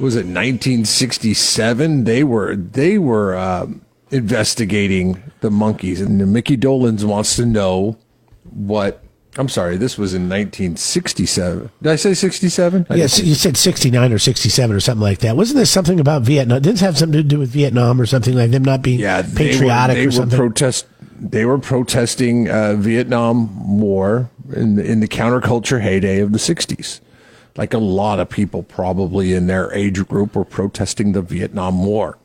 was 0.00 0.16
it 0.16 0.24
1967? 0.24 2.04
They 2.04 2.24
were, 2.24 2.56
they 2.56 2.96
were 2.98 3.36
um, 3.36 3.82
investigating 4.10 5.22
the 5.40 5.50
Monkees. 5.50 6.00
And 6.04 6.32
Mickey 6.32 6.56
Dolenz 6.56 7.04
wants 7.04 7.36
to 7.36 7.44
know 7.44 7.98
what 8.50 9.03
I'm 9.36 9.48
sorry, 9.48 9.76
this 9.76 9.98
was 9.98 10.14
in 10.14 10.28
1967. 10.28 11.70
Did 11.82 11.92
I 11.92 11.96
say 11.96 12.14
67? 12.14 12.86
I 12.88 12.94
Yes, 12.94 13.18
you 13.18 13.34
said 13.34 13.56
69 13.56 14.12
or 14.12 14.18
67 14.18 14.76
or 14.76 14.80
something 14.80 15.02
like 15.02 15.18
that. 15.20 15.36
Wasn't 15.36 15.56
there 15.56 15.64
something 15.64 15.98
about 15.98 16.22
Vietnam? 16.22 16.62
Didn't 16.62 16.80
have 16.80 16.96
something 16.96 17.18
to 17.18 17.24
do 17.24 17.40
with 17.40 17.50
Vietnam 17.50 18.00
or 18.00 18.06
something 18.06 18.34
like 18.34 18.52
them 18.52 18.62
not 18.62 18.82
being 18.82 19.00
yeah, 19.00 19.22
they 19.22 19.52
patriotic 19.52 19.96
were, 19.96 20.00
they 20.02 20.06
or 20.06 20.10
something? 20.12 20.38
Were 20.38 20.46
protest, 20.46 20.86
they 21.18 21.44
were 21.44 21.58
protesting 21.58 22.48
uh, 22.48 22.74
Vietnam 22.74 23.80
War 23.80 24.30
in 24.54 24.76
the, 24.76 24.84
in 24.84 25.00
the 25.00 25.08
counterculture 25.08 25.80
heyday 25.80 26.20
of 26.20 26.32
the 26.32 26.38
60s. 26.38 27.00
Like 27.56 27.74
a 27.74 27.78
lot 27.78 28.20
of 28.20 28.28
people 28.28 28.62
probably 28.62 29.32
in 29.32 29.46
their 29.46 29.72
age 29.72 30.06
group 30.06 30.36
were 30.36 30.44
protesting 30.44 31.12
the 31.12 31.22
Vietnam 31.22 31.84
War. 31.84 32.18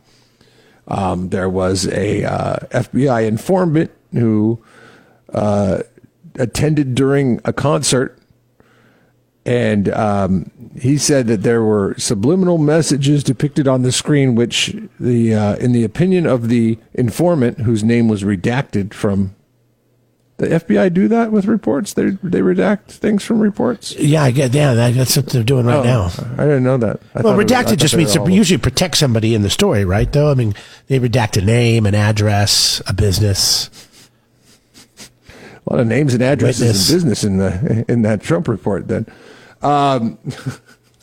Um, 0.88 1.30
there 1.30 1.50
was 1.50 1.88
a 1.88 2.24
uh, 2.24 2.58
FBI 2.72 3.28
informant 3.28 3.92
who 4.12 4.64
uh, 5.34 5.84
attended 6.40 6.96
during 6.96 7.40
a 7.46 7.54
concert, 7.54 8.18
and 9.46 9.90
um, 9.90 10.52
he 10.80 10.98
said 10.98 11.28
that 11.28 11.44
there 11.44 11.64
were 11.64 11.96
subliminal 11.98 12.58
messages 12.58 13.24
depicted 13.24 13.68
on 13.68 13.82
the 13.84 13.92
screen, 13.92 14.36
which 14.36 14.76
the 15.00 15.34
uh, 15.34 15.56
in 15.58 15.72
the 15.72 15.84
opinion 15.84 16.26
of 16.26 16.50
the 16.50 16.78
informant, 16.94 17.60
whose 17.62 17.84
name 17.84 18.08
was 18.08 18.24
redacted 18.24 18.94
from. 18.94 19.36
The 20.38 20.48
FBI 20.48 20.94
do 20.94 21.10
that 21.10 21.34
with 21.34 21.48
reports. 21.48 21.94
They 21.96 22.12
they 22.24 22.40
redact 22.40 22.86
things 22.92 23.26
from 23.26 23.40
reports. 23.42 23.94
yeah, 23.98 24.24
I 24.24 24.32
get 24.32 24.54
yeah, 24.54 24.74
that, 24.74 24.94
that's 24.94 25.18
what 25.18 25.26
they're 25.28 25.44
doing 25.44 25.66
right 25.66 25.80
Oh, 25.80 25.84
now. 25.84 26.06
I 26.38 26.46
didn't 26.46 26.64
know 26.64 26.78
that. 26.78 27.02
I 27.14 27.22
Well, 27.22 27.34
it 27.34 27.44
was- 27.44 27.46
redacted 27.52 27.78
just 27.78 27.94
means 27.98 28.14
to 28.14 28.26
usually 28.32 28.58
protect 28.58 28.96
somebody 28.96 29.36
in 29.36 29.42
the 29.42 29.50
story, 29.50 29.84
right? 29.84 30.10
Though 30.10 30.32
I 30.32 30.36
mean, 30.36 30.54
they 30.88 30.98
redact 30.98 31.36
a 31.36 31.44
name, 31.44 31.86
an 31.86 31.94
address, 31.94 32.82
a 32.88 32.94
business. 32.94 33.70
A 35.68 35.74
lot 35.74 35.80
of 35.80 35.88
names 35.88 36.14
and 36.14 36.24
addresses 36.24 36.62
Witness. 36.62 36.90
and 36.90 36.96
business 36.96 37.24
in 37.24 37.38
the 37.38 37.86
in 37.88 38.02
that 38.04 38.22
Trump 38.22 38.48
report. 38.48 38.88
Then 38.88 39.06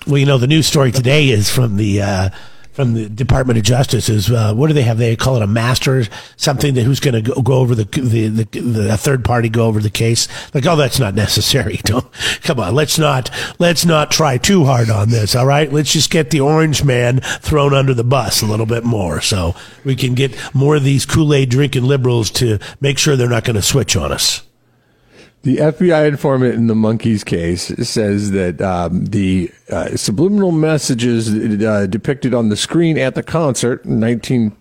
Well, 0.06 0.18
you 0.18 0.26
know, 0.26 0.38
the 0.38 0.46
news 0.46 0.66
story 0.66 0.92
today 0.92 1.30
is 1.30 1.50
from 1.50 1.76
the 1.76 2.00
uh, 2.00 2.30
from 2.76 2.94
the 2.94 3.08
Department 3.08 3.58
of 3.58 3.64
Justice 3.64 4.08
is 4.08 4.30
uh, 4.30 4.54
what 4.54 4.68
do 4.68 4.74
they 4.74 4.82
have? 4.82 4.98
They 4.98 5.16
call 5.16 5.34
it 5.36 5.42
a 5.42 5.48
master, 5.48 6.04
something 6.36 6.74
that 6.74 6.82
who's 6.84 7.00
going 7.00 7.14
to 7.14 7.22
go, 7.22 7.42
go 7.42 7.54
over 7.54 7.74
the, 7.74 7.84
the 7.84 8.28
the 8.28 8.44
the 8.44 8.94
a 8.94 8.96
third 8.96 9.24
party 9.24 9.48
go 9.48 9.66
over 9.66 9.80
the 9.80 9.90
case. 9.90 10.28
Like, 10.54 10.64
oh, 10.66 10.76
that's 10.76 11.00
not 11.00 11.14
necessary. 11.16 11.76
Don't 11.84 12.06
come 12.42 12.60
on. 12.60 12.74
Let's 12.76 13.00
not 13.00 13.30
let's 13.58 13.84
not 13.84 14.12
try 14.12 14.38
too 14.38 14.64
hard 14.64 14.90
on 14.90 15.08
this. 15.08 15.34
All 15.34 15.46
right, 15.46 15.72
let's 15.72 15.92
just 15.92 16.10
get 16.10 16.30
the 16.30 16.40
orange 16.40 16.84
man 16.84 17.18
thrown 17.40 17.74
under 17.74 17.94
the 17.94 18.04
bus 18.04 18.42
a 18.42 18.46
little 18.46 18.66
bit 18.66 18.84
more, 18.84 19.20
so 19.20 19.56
we 19.84 19.96
can 19.96 20.14
get 20.14 20.38
more 20.54 20.76
of 20.76 20.84
these 20.84 21.04
Kool 21.04 21.34
Aid 21.34 21.48
drinking 21.48 21.82
liberals 21.82 22.30
to 22.32 22.60
make 22.80 22.98
sure 22.98 23.16
they're 23.16 23.28
not 23.28 23.42
going 23.44 23.56
to 23.56 23.62
switch 23.62 23.96
on 23.96 24.12
us. 24.12 24.45
The 25.46 25.58
FBI 25.58 26.08
informant 26.08 26.54
in 26.54 26.66
the 26.66 26.74
Monkees 26.74 27.24
case 27.24 27.66
says 27.88 28.32
that 28.32 28.60
um, 28.60 29.04
the 29.04 29.48
uh, 29.70 29.96
subliminal 29.96 30.50
messages 30.50 31.32
uh, 31.62 31.86
depicted 31.86 32.34
on 32.34 32.48
the 32.48 32.56
screen 32.56 32.98
at 32.98 33.14
the 33.14 33.22
concert 33.22 33.84
in 33.84 34.00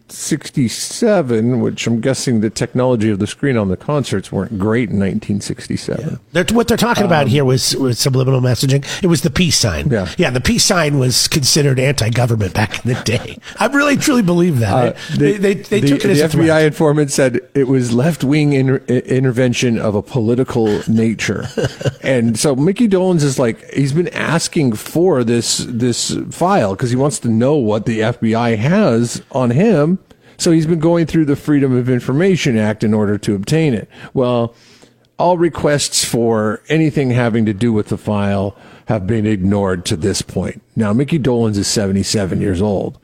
1967, 0.07 1.61
which 1.61 1.87
I'm 1.87 1.99
guessing 1.99 2.41
the 2.41 2.51
technology 2.51 3.09
of 3.09 3.17
the 3.17 3.25
screen 3.25 3.57
on 3.57 3.69
the 3.69 3.77
concerts 3.77 4.31
weren't 4.31 4.59
great 4.59 4.89
in 4.89 4.99
1967. 4.99 6.19
They're, 6.31 6.45
what 6.51 6.67
they're 6.67 6.77
talking 6.77 7.05
about 7.05 7.27
here 7.27 7.43
was, 7.43 7.75
was 7.75 7.97
subliminal 7.97 8.39
messaging. 8.39 8.85
It 9.03 9.07
was 9.07 9.23
the 9.23 9.31
peace 9.31 9.57
sign. 9.57 9.89
Yeah. 9.89 10.07
yeah, 10.19 10.29
the 10.29 10.41
peace 10.41 10.63
sign 10.63 10.99
was 10.99 11.27
considered 11.27 11.79
anti-government 11.79 12.53
back 12.53 12.85
in 12.85 12.93
the 12.93 13.01
day. 13.01 13.39
I 13.59 13.65
really 13.65 13.97
truly 13.97 14.21
believe 14.21 14.59
that. 14.59 14.95
Uh, 14.95 14.99
they, 15.17 15.37
they, 15.37 15.53
they 15.55 15.79
the, 15.79 15.87
took 15.87 16.05
it 16.05 16.11
as 16.11 16.19
the 16.19 16.25
a 16.25 16.29
threat. 16.29 16.49
FBI 16.49 16.67
informant 16.67 17.11
said 17.11 17.39
it 17.55 17.67
was 17.67 17.91
left 17.91 18.23
wing 18.23 18.53
inter- 18.53 18.83
intervention 18.85 19.79
of 19.79 19.95
a 19.95 20.03
political 20.03 20.83
nature, 20.87 21.45
and 22.03 22.37
so 22.37 22.55
Mickey 22.55 22.87
Dolenz 22.87 23.23
is 23.23 23.39
like 23.39 23.67
he's 23.71 23.93
been 23.93 24.09
asking 24.09 24.73
for 24.73 25.23
this 25.23 25.65
this 25.67 26.15
file 26.29 26.75
because 26.75 26.91
he 26.91 26.95
wants 26.95 27.17
to 27.19 27.27
know 27.27 27.55
what 27.55 27.87
the 27.87 28.01
FBI 28.01 28.57
has 28.57 29.23
on 29.31 29.49
him. 29.49 29.97
So 30.37 30.51
he's 30.51 30.65
been 30.65 30.79
going 30.79 31.05
through 31.05 31.25
the 31.25 31.35
Freedom 31.35 31.75
of 31.75 31.89
Information 31.89 32.57
Act 32.57 32.83
in 32.83 32.93
order 32.93 33.17
to 33.19 33.35
obtain 33.35 33.73
it. 33.73 33.89
Well, 34.13 34.53
all 35.17 35.37
requests 35.37 36.03
for 36.03 36.61
anything 36.67 37.11
having 37.11 37.45
to 37.45 37.53
do 37.53 37.71
with 37.71 37.87
the 37.87 37.97
file 37.97 38.55
have 38.85 39.07
been 39.07 39.25
ignored 39.25 39.85
to 39.85 39.95
this 39.95 40.21
point. 40.21 40.61
Now, 40.75 40.93
Mickey 40.93 41.17
Dolenz 41.19 41.57
is 41.57 41.67
77 41.67 42.41
years 42.41 42.61
old, 42.61 42.99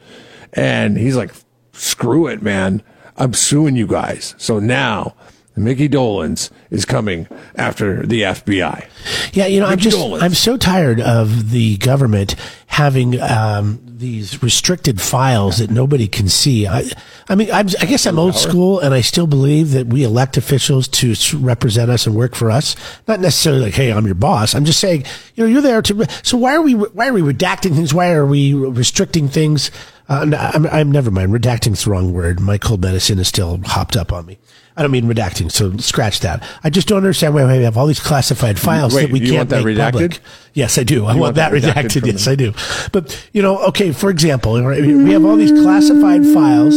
and 0.53 0.97
he's 0.97 1.15
like, 1.15 1.31
screw 1.73 2.27
it, 2.27 2.41
man. 2.41 2.83
I'm 3.17 3.33
suing 3.33 3.75
you 3.75 3.87
guys. 3.87 4.35
So 4.37 4.59
now, 4.59 5.15
Mickey 5.55 5.89
Dolenz 5.89 6.49
is 6.69 6.85
coming 6.85 7.27
after 7.55 8.05
the 8.05 8.21
FBI. 8.21 8.87
Yeah, 9.33 9.47
you 9.47 9.59
know, 9.59 9.65
I'm 9.65 9.79
just 9.79 9.97
Dolenz. 9.97 10.21
I'm 10.21 10.33
so 10.33 10.57
tired 10.57 11.01
of 11.01 11.51
the 11.51 11.77
government 11.77 12.35
having 12.67 13.19
um, 13.21 13.90
these 14.01 14.43
restricted 14.43 14.99
files 14.99 15.59
that 15.59 15.69
nobody 15.69 16.07
can 16.07 16.27
see. 16.27 16.67
I, 16.67 16.83
I 17.29 17.35
mean, 17.35 17.49
I'm, 17.51 17.67
I 17.79 17.85
guess 17.85 18.05
I'm 18.05 18.19
old 18.19 18.35
school, 18.35 18.79
and 18.79 18.93
I 18.93 19.01
still 19.01 19.27
believe 19.27 19.71
that 19.71 19.87
we 19.87 20.03
elect 20.03 20.35
officials 20.35 20.87
to 20.89 21.15
represent 21.37 21.89
us 21.89 22.07
and 22.07 22.15
work 22.15 22.35
for 22.35 22.51
us. 22.51 22.75
Not 23.07 23.19
necessarily 23.19 23.61
like, 23.61 23.75
hey, 23.75 23.93
I'm 23.93 24.05
your 24.05 24.15
boss. 24.15 24.53
I'm 24.55 24.65
just 24.65 24.79
saying, 24.79 25.05
you 25.35 25.43
know, 25.43 25.49
you're 25.49 25.61
there 25.61 25.81
to. 25.83 26.07
So 26.23 26.37
why 26.37 26.55
are 26.55 26.61
we 26.61 26.73
why 26.73 27.07
are 27.07 27.13
we 27.13 27.21
redacting 27.21 27.75
things? 27.75 27.93
Why 27.93 28.11
are 28.11 28.25
we 28.25 28.53
restricting 28.53 29.29
things? 29.29 29.71
Uh, 30.09 30.51
I'm, 30.53 30.65
I'm 30.67 30.91
never 30.91 31.11
mind. 31.11 31.31
Redacting's 31.31 31.85
the 31.85 31.91
wrong 31.91 32.11
word. 32.11 32.41
My 32.41 32.57
cold 32.57 32.81
medicine 32.81 33.19
is 33.19 33.29
still 33.29 33.61
hopped 33.63 33.95
up 33.95 34.11
on 34.11 34.25
me. 34.25 34.39
I 34.77 34.81
don't 34.81 34.91
mean 34.91 35.05
redacting, 35.05 35.51
so 35.51 35.75
scratch 35.77 36.21
that. 36.21 36.43
I 36.63 36.69
just 36.69 36.87
don't 36.87 36.97
understand 36.97 37.33
why 37.33 37.45
we 37.45 37.63
have 37.63 37.77
all 37.77 37.87
these 37.87 37.99
classified 37.99 38.57
files 38.57 38.95
Wait, 38.95 39.03
that 39.03 39.11
we 39.11 39.19
you 39.19 39.27
can't 39.27 39.37
want 39.37 39.49
that 39.49 39.65
make 39.65 39.77
redacted? 39.77 39.91
public. 39.91 40.19
Yes, 40.53 40.77
I 40.77 40.83
do. 40.83 41.03
I 41.03 41.07
want, 41.09 41.19
want 41.19 41.35
that 41.35 41.51
redacted 41.51 42.01
redacted. 42.01 42.05
Yes, 42.07 42.27
I 42.27 42.35
do. 42.35 42.53
But 42.91 43.29
you 43.33 43.41
know, 43.41 43.57
okay. 43.65 43.91
For 43.91 44.09
example, 44.09 44.53
we 44.53 45.11
have 45.11 45.25
all 45.25 45.35
these 45.35 45.51
classified 45.51 46.25
files 46.25 46.75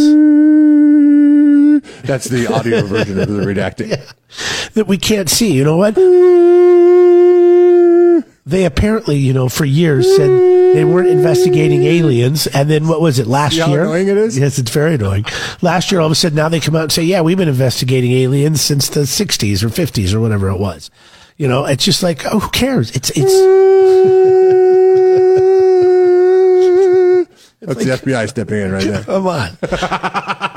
That's 2.03 2.27
the 2.27 2.53
audio 2.53 2.83
version 2.83 3.21
of 3.21 3.29
the 3.29 3.43
redacting. 3.43 4.01
that 4.75 4.87
we 4.87 4.99
can't 4.99 5.29
see. 5.29 5.53
You 5.53 5.65
know 5.65 5.77
what? 5.77 5.95
They 8.47 8.67
apparently, 8.67 9.17
you 9.17 9.33
know, 9.33 9.49
for 9.49 9.65
years 9.65 10.07
said 10.17 10.29
they 10.29 10.85
weren't 10.85 11.09
investigating 11.09 11.85
aliens, 11.85 12.47
and 12.49 12.69
then 12.69 12.87
what 12.89 13.01
was 13.01 13.19
it 13.19 13.27
last 13.27 13.55
See 13.55 13.61
how 13.61 13.69
year? 13.71 13.83
annoying 13.85 14.09
it 14.09 14.19
is? 14.19 14.39
Yes, 14.39 14.59
it's 14.59 14.71
very 14.71 14.97
annoying. 14.97 15.25
Last 15.63 15.91
year, 15.91 16.01
all 16.01 16.07
of 16.07 16.13
a 16.13 16.15
sudden, 16.15 16.37
now 16.37 16.51
they 16.51 16.61
come 16.61 16.77
out 16.77 16.83
and 16.83 16.93
say, 16.93 17.05
"Yeah, 17.05 17.23
we've 17.23 17.39
been 17.39 17.49
investigating 17.49 18.13
aliens 18.13 18.61
since 18.61 18.89
the 18.91 19.07
'60s 19.07 19.63
or 19.63 19.69
'50s 19.71 20.13
or 20.13 20.21
whatever 20.21 20.51
it 20.51 20.59
was." 20.59 20.91
You 21.39 21.49
know, 21.49 21.65
it's 21.65 21.85
just 21.85 22.03
like, 22.03 22.27
oh, 22.27 22.39
who 22.39 22.51
cares? 22.51 22.91
It's 22.91 23.11
it's. 23.11 23.33
That's 27.61 27.83
the 27.83 27.93
FBI 27.97 28.29
stepping 28.29 28.61
in 28.61 28.73
right 28.73 28.85
there. 28.87 29.03
Come 29.05 29.27
on. 29.27 29.57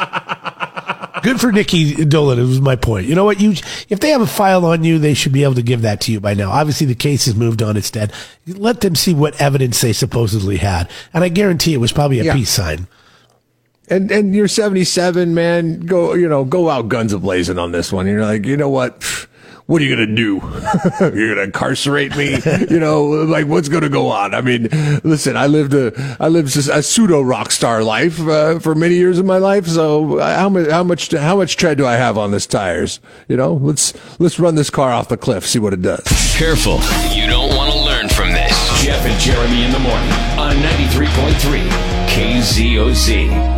Good 1.27 1.41
for 1.41 1.51
Nikki 1.51 2.05
Dolan. 2.05 2.39
It 2.39 2.43
was 2.43 2.61
my 2.61 2.77
point. 2.77 3.05
You 3.07 3.13
know 3.15 3.25
what? 3.25 3.41
You, 3.41 3.51
if 3.89 3.99
they 3.99 4.11
have 4.11 4.21
a 4.21 4.27
file 4.27 4.63
on 4.65 4.85
you, 4.85 4.97
they 4.97 5.13
should 5.13 5.33
be 5.33 5.43
able 5.43 5.55
to 5.55 5.61
give 5.61 5.81
that 5.81 5.99
to 6.01 6.11
you 6.13 6.21
by 6.21 6.33
now. 6.33 6.51
Obviously, 6.51 6.87
the 6.87 6.95
case 6.95 7.25
has 7.25 7.35
moved 7.35 7.61
on. 7.61 7.75
It's 7.75 7.91
dead. 7.91 8.13
Let 8.47 8.79
them 8.79 8.95
see 8.95 9.13
what 9.13 9.39
evidence 9.41 9.81
they 9.81 9.91
supposedly 9.91 10.55
had, 10.55 10.89
and 11.13 11.25
I 11.25 11.29
guarantee 11.29 11.73
it 11.73 11.77
was 11.79 11.91
probably 11.91 12.19
a 12.19 12.23
Yeah. 12.23 12.33
peace 12.33 12.49
sign. 12.49 12.87
And 13.89 14.09
and 14.09 14.33
you're 14.33 14.47
77, 14.47 15.33
man. 15.33 15.81
Go, 15.81 16.13
you 16.13 16.29
know, 16.29 16.45
go 16.45 16.69
out 16.69 16.87
guns 16.87 17.11
a 17.11 17.19
blazing 17.19 17.57
on 17.59 17.71
this 17.73 17.91
one. 17.91 18.07
You're 18.07 18.23
like, 18.25 18.45
you 18.45 18.55
know 18.55 18.69
what? 18.69 19.01
Pfft, 19.01 19.27
What 19.67 19.81
are 19.81 19.85
you 19.85 19.93
gonna 19.93 20.15
do? 20.15 20.35
You're 21.01 21.35
gonna 21.35 21.41
incarcerate 21.41 22.15
me? 22.15 22.39
you 22.69 22.79
know, 22.79 23.03
like 23.03 23.47
what's 23.47 23.67
gonna 23.67 23.89
go 23.89 24.07
on? 24.07 24.33
I 24.33 24.39
mean, 24.39 24.69
listen, 25.03 25.35
I 25.35 25.47
lived 25.47 25.73
a 25.73 25.91
I 26.21 26.29
lived 26.29 26.55
a 26.55 26.81
pseudo 26.81 27.21
rock 27.21 27.51
star 27.51 27.83
life 27.83 28.17
uh, 28.21 28.59
for 28.59 28.75
many 28.75 28.95
years 28.95 29.19
of 29.19 29.25
my 29.25 29.39
life. 29.39 29.67
So 29.67 30.19
uh, 30.19 30.37
how 30.37 30.47
much 30.47 30.69
how 30.69 30.83
much 30.85 31.11
how 31.11 31.35
much 31.35 31.57
tread 31.57 31.77
do 31.77 31.85
I 31.85 31.95
have 31.95 32.17
on 32.17 32.31
this 32.31 32.47
tires? 32.47 33.01
You 33.27 33.35
know, 33.35 33.55
let's 33.55 33.93
let's 34.19 34.39
run 34.39 34.55
this 34.55 34.69
car 34.69 34.93
off 34.93 35.09
the 35.09 35.17
cliff, 35.17 35.45
see 35.45 35.59
what 35.59 35.73
it 35.73 35.81
does. 35.81 36.01
Careful. 36.37 36.79
You 37.11 37.27
don't 37.27 37.53
want 37.53 37.73
to 37.73 37.77
learn 37.77 38.07
from 38.07 38.31
this. 38.31 38.51
Jeff 38.81 39.05
and 39.05 39.19
Jeremy 39.19 39.65
in 39.65 39.71
the 39.73 39.79
morning 39.79 40.11
on 40.39 40.55
93.3 40.55 41.67
KZOZ. 42.07 43.56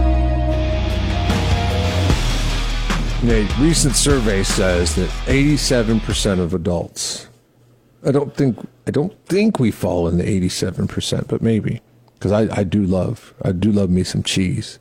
A 3.21 3.43
recent 3.59 3.95
survey 3.95 4.43
says 4.43 4.95
that 4.95 5.09
87% 5.25 6.39
of 6.39 6.53
adults. 6.53 7.27
I 8.05 8.11
don't 8.11 8.33
think 8.33 8.57
I 8.88 8.91
don't 8.91 9.13
think 9.25 9.59
we 9.59 9.71
fall 9.71 10.07
in 10.07 10.17
the 10.17 10.23
87%, 10.23 11.27
but 11.27 11.41
maybe 11.41 11.81
because 12.13 12.31
I, 12.31 12.47
I 12.59 12.63
do 12.63 12.83
love 12.83 13.33
I 13.41 13.51
do 13.51 13.71
love 13.73 13.89
me 13.89 14.03
some 14.03 14.23
cheese. 14.23 14.79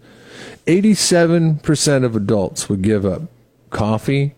87% 0.67 2.05
of 2.05 2.15
adults 2.15 2.69
would 2.69 2.83
give 2.83 3.05
up 3.05 3.23
coffee, 3.71 4.35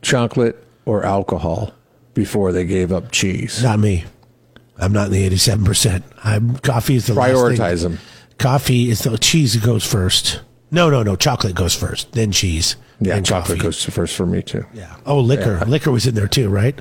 chocolate, 0.00 0.64
or 0.86 1.04
alcohol 1.04 1.74
before 2.14 2.52
they 2.52 2.64
gave 2.64 2.92
up 2.92 3.10
cheese. 3.10 3.60
Not 3.62 3.80
me. 3.80 4.04
I'm 4.76 4.92
not 4.92 5.06
in 5.06 5.12
the 5.14 5.24
87. 5.24 5.64
percent 5.64 6.04
I'm 6.22 6.56
coffee 6.58 6.94
is 6.94 7.08
the. 7.08 7.14
Prioritize 7.14 7.82
them. 7.82 7.98
Coffee 8.38 8.88
is 8.88 9.02
the 9.02 9.18
cheese 9.18 9.54
that 9.54 9.64
goes 9.64 9.84
first. 9.84 10.42
No, 10.70 10.90
no, 10.90 11.02
no. 11.02 11.16
Chocolate 11.16 11.54
goes 11.54 11.74
first, 11.74 12.12
then 12.12 12.30
cheese, 12.32 12.76
Yeah, 13.00 13.14
then 13.14 13.24
chocolate 13.24 13.58
coffee. 13.58 13.68
goes 13.68 13.84
first 13.84 14.14
for 14.16 14.26
me 14.26 14.42
too. 14.42 14.66
Yeah. 14.74 14.94
Oh, 15.06 15.18
liquor. 15.20 15.64
Liquor 15.66 15.90
was 15.90 16.06
in 16.06 16.14
there 16.14 16.28
too, 16.28 16.48
right? 16.48 16.78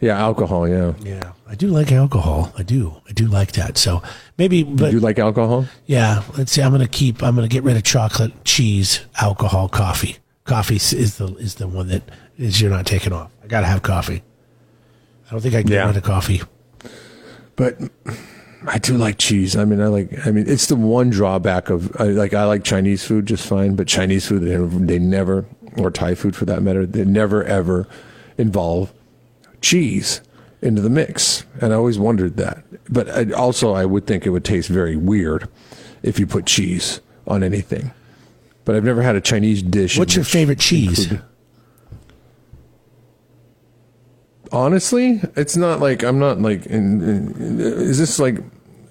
Yeah, 0.00 0.18
alcohol. 0.18 0.68
Yeah. 0.68 0.94
Yeah, 1.00 1.32
I 1.48 1.54
do 1.54 1.68
like 1.68 1.92
alcohol. 1.92 2.52
I 2.58 2.64
do. 2.64 2.96
I 3.08 3.12
do 3.12 3.26
like 3.26 3.52
that. 3.52 3.78
So 3.78 4.02
maybe, 4.36 4.64
but 4.64 4.92
you 4.92 4.98
like 4.98 5.20
alcohol? 5.20 5.66
yeah, 5.86 6.24
let's 6.36 6.50
see. 6.50 6.60
I'm 6.62 6.72
gonna 6.72 6.88
keep. 6.88 7.22
I'm 7.22 7.36
gonna 7.36 7.46
get 7.46 7.62
rid 7.62 7.76
of 7.76 7.84
chocolate, 7.84 8.44
cheese, 8.44 9.00
alcohol, 9.20 9.68
coffee. 9.68 10.16
Coffee 10.44 10.76
is 10.76 11.18
the 11.18 11.32
is 11.36 11.54
the 11.54 11.68
one 11.68 11.86
that 11.88 12.02
is 12.36 12.60
you're 12.60 12.70
not 12.70 12.84
taking 12.86 13.12
off. 13.12 13.30
I 13.44 13.46
gotta 13.46 13.66
have 13.68 13.82
coffee. 13.82 14.24
I 15.28 15.30
don't 15.30 15.40
think 15.40 15.54
I 15.54 15.62
can 15.62 15.70
Yeah. 15.70 15.82
get 15.82 15.86
rid 15.86 15.96
of 15.98 16.02
coffee. 16.02 16.42
but 17.54 17.78
I 18.66 18.78
do 18.78 18.96
like 18.96 19.18
cheese. 19.18 19.56
I 19.56 19.64
mean, 19.64 19.80
I 19.80 19.86
like. 19.86 20.26
I 20.26 20.30
mean, 20.30 20.48
it's 20.48 20.66
the 20.66 20.76
one 20.76 21.10
drawback 21.10 21.70
of 21.70 21.94
I, 22.00 22.04
like 22.04 22.34
I 22.34 22.44
like 22.44 22.64
Chinese 22.64 23.04
food 23.04 23.26
just 23.26 23.46
fine, 23.46 23.74
but 23.74 23.86
Chinese 23.88 24.26
food 24.26 24.42
they 24.42 24.50
never, 24.56 24.66
they 24.66 24.98
never 24.98 25.46
or 25.76 25.90
Thai 25.90 26.14
food 26.14 26.36
for 26.36 26.44
that 26.44 26.62
matter 26.62 26.84
they 26.86 27.04
never 27.04 27.42
ever 27.44 27.88
involve 28.38 28.92
cheese 29.60 30.20
into 30.60 30.80
the 30.80 30.90
mix, 30.90 31.44
and 31.60 31.72
I 31.72 31.76
always 31.76 31.98
wondered 31.98 32.36
that. 32.36 32.62
But 32.88 33.08
I, 33.08 33.32
also, 33.32 33.72
I 33.74 33.84
would 33.84 34.06
think 34.06 34.26
it 34.26 34.30
would 34.30 34.44
taste 34.44 34.68
very 34.68 34.96
weird 34.96 35.48
if 36.02 36.18
you 36.20 36.26
put 36.26 36.46
cheese 36.46 37.00
on 37.26 37.42
anything. 37.42 37.92
But 38.64 38.76
I've 38.76 38.84
never 38.84 39.02
had 39.02 39.16
a 39.16 39.20
Chinese 39.20 39.62
dish. 39.62 39.98
What's 39.98 40.14
your 40.14 40.24
favorite 40.24 40.60
cheese? 40.60 41.04
included- 41.04 41.24
Honestly, 44.52 45.20
it's 45.36 45.56
not 45.56 45.80
like 45.80 46.02
I'm 46.02 46.18
not 46.18 46.40
like. 46.40 46.66
In, 46.66 47.00
in, 47.02 47.60
is 47.60 47.98
this 47.98 48.18
like 48.18 48.36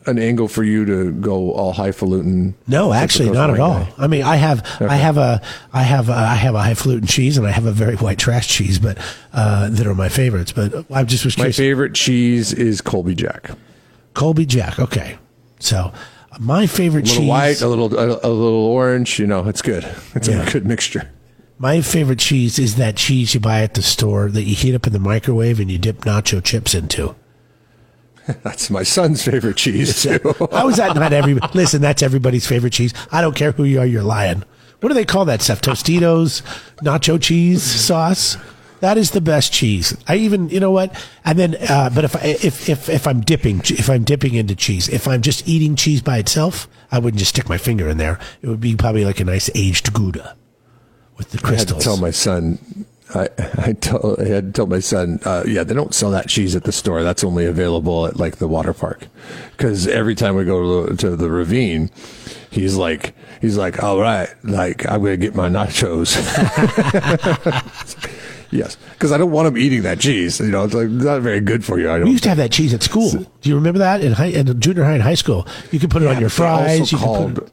an 0.08 0.18
angle 0.18 0.48
for 0.48 0.64
you 0.64 0.84
to 0.86 1.12
go 1.12 1.52
all 1.52 1.74
highfalutin? 1.74 2.56
No, 2.68 2.92
actually, 2.92 3.30
not 3.30 3.52
at 3.52 3.60
all. 3.60 3.82
Guy? 3.84 3.94
I 4.00 4.08
mean, 4.08 4.24
I 4.24 4.36
have, 4.38 4.66
I 4.82 4.96
have 4.96 5.18
a, 5.18 5.40
I 5.72 5.84
have, 5.84 6.10
a, 6.10 6.14
I 6.14 6.34
have 6.36 6.56
a 6.56 6.60
highfalutin 6.64 7.08
cheese, 7.08 7.38
and 7.38 7.46
I 7.46 7.52
have 7.52 7.66
a 7.68 7.72
very 7.72 7.96
white 7.96 8.18
trash 8.18 8.48
cheese, 8.48 8.80
but 8.80 8.98
uh, 9.34 9.70
that 9.70 9.86
are 9.86 9.94
my 9.94 10.10
favorites. 10.10 10.52
But 10.52 10.86
I 10.92 11.04
just 11.04 11.24
was 11.26 11.38
My 11.38 11.44
curious. 11.44 11.58
favorite 11.58 11.94
cheese 11.94 12.52
is 12.54 12.82
Colby 12.82 13.14
Jack. 13.14 13.52
Colby 14.16 14.46
Jack. 14.48 14.80
Okay, 14.80 15.18
so 15.60 15.94
My 16.40 16.66
favorite 16.66 17.02
A 17.06 17.10
little 17.10 17.22
cheese. 17.22 17.30
white, 17.30 17.62
a 17.62 17.68
little 17.68 17.94
a, 17.98 18.06
a 18.08 18.30
little 18.34 18.66
orange. 18.66 19.20
You 19.20 19.28
know, 19.28 19.48
it's 19.48 19.62
good. 19.62 19.84
It's 20.16 20.28
Yeah. 20.28 20.42
a 20.48 20.52
good 20.52 20.66
mixture. 20.66 21.08
My 21.62 21.82
favorite 21.82 22.18
cheese 22.18 22.58
is 22.58 22.78
that 22.78 22.96
cheese 22.96 23.36
you 23.36 23.40
buy 23.40 23.62
at 23.62 23.76
the 23.76 23.84
store 23.84 24.32
that 24.32 24.46
you 24.46 24.56
heat 24.56 24.74
up 24.74 24.88
in 24.88 24.94
the 24.94 25.00
microwave 25.00 25.60
and 25.60 25.70
you 25.70 25.78
dip 25.78 26.00
nacho 26.00 26.44
chips 26.44 26.74
into. 26.74 27.16
That's 28.42 28.72
my 28.72 28.82
son's 28.82 29.24
favorite 29.24 29.58
cheese 29.58 30.02
too. 30.02 30.18
How 30.52 30.70
is 30.70 30.78
that 30.78 30.96
not 30.96 31.14
every? 31.14 31.36
Listen, 31.54 31.80
that's 31.80 32.02
everybody's 32.02 32.48
favorite 32.48 32.74
cheese. 32.74 32.96
I 33.12 33.22
don't 33.22 33.36
care 33.36 33.52
who 33.52 33.64
you 33.64 33.80
are, 33.80 33.86
you're 33.86 34.02
lying. 34.02 34.44
What 34.80 34.90
do 34.90 34.96
they 34.96 35.06
call 35.06 35.26
that 35.26 35.44
stuff? 35.44 35.62
Tostitos, 35.62 36.42
nacho 36.78 37.22
cheese 37.22 37.62
sauce. 37.86 38.38
That 38.80 38.98
is 38.98 39.12
the 39.12 39.22
best 39.22 39.54
cheese. 39.54 39.96
I 40.08 40.16
even, 40.16 40.50
you 40.50 40.60
know 40.60 40.72
what? 40.72 41.00
And 41.26 41.38
then, 41.38 41.58
uh, 41.70 41.92
but 41.94 42.06
if 42.06 42.16
I, 42.16 42.38
if 42.42 42.70
if 42.70 42.90
if 42.90 43.06
I'm 43.06 43.22
dipping, 43.22 43.62
if 43.66 43.88
I'm 43.88 44.04
dipping 44.04 44.34
into 44.34 44.56
cheese, 44.56 44.90
if 44.90 45.08
I'm 45.08 45.22
just 45.22 45.48
eating 45.48 45.76
cheese 45.76 46.02
by 46.02 46.18
itself, 46.18 46.68
I 46.92 46.98
wouldn't 46.98 47.20
just 47.20 47.36
stick 47.36 47.48
my 47.48 47.60
finger 47.60 47.88
in 47.88 47.98
there. 47.98 48.20
It 48.42 48.48
would 48.48 48.62
be 48.62 48.76
probably 48.76 49.06
like 49.06 49.20
a 49.20 49.26
nice 49.26 49.52
aged 49.54 49.94
Gouda 49.94 50.36
with 51.22 51.42
the 51.42 51.48
I 51.48 51.56
had 51.56 51.68
to 51.68 51.76
tell 51.76 51.98
my 51.98 52.12
son. 52.12 52.58
I, 53.14 53.30
I, 53.58 53.74
tell, 53.74 54.16
I 54.20 54.26
had 54.26 54.46
to 54.48 54.52
tell 54.54 54.68
my 54.68 54.80
son, 54.80 55.20
uh, 55.26 55.44
yeah, 55.46 55.64
they 55.64 55.74
don't 55.74 55.94
sell 55.94 56.12
that 56.12 56.28
cheese 56.28 56.56
at 56.56 56.64
the 56.64 56.72
store. 56.72 57.04
That's 57.04 57.24
only 57.24 57.46
available 57.46 58.08
at 58.08 58.18
like 58.18 58.38
the 58.38 58.48
water 58.48 58.74
park. 58.74 59.08
Because 59.52 59.88
every 59.88 60.16
time 60.16 60.36
we 60.36 60.46
go 60.46 60.88
to, 60.88 60.96
to 60.96 61.16
the 61.16 61.30
ravine, 61.30 61.92
he's 62.50 62.76
like, 62.76 63.14
he's 63.40 63.58
like, 63.58 63.84
all 63.84 64.00
right, 64.00 64.30
like 64.44 64.88
I'm 64.90 65.04
gonna 65.04 65.18
get 65.18 65.36
my 65.36 65.50
nachos. 65.50 66.16
yes, 68.52 68.78
because 68.94 69.12
I 69.12 69.18
don't 69.18 69.32
want 69.32 69.48
him 69.48 69.58
eating 69.58 69.84
that 69.84 70.00
cheese. 70.00 70.40
You 70.40 70.48
know, 70.48 70.64
it's 70.64 70.74
like 70.74 70.90
not 70.90 71.22
very 71.22 71.42
good 71.42 71.64
for 71.64 71.80
you. 71.80 71.92
I 71.92 71.98
don't. 71.98 72.06
We 72.06 72.12
used 72.12 72.24
to 72.24 72.30
have 72.30 72.38
that 72.40 72.52
cheese 72.52 72.74
at 72.74 72.82
school. 72.82 73.12
Do 73.12 73.50
you 73.50 73.56
remember 73.56 73.80
that 73.80 74.02
in 74.02 74.14
high, 74.14 74.28
in 74.28 74.60
junior 74.60 74.86
high 74.86 74.94
and 74.94 75.04
high 75.04 75.16
school? 75.16 75.46
You 75.72 75.80
could 75.80 75.92
put 75.92 76.02
it 76.02 76.08
on 76.08 76.20
your 76.20 76.30
fries. 76.30 76.92
You 76.92 76.98
could 76.98 77.36
put 77.36 77.44
it, 77.44 77.52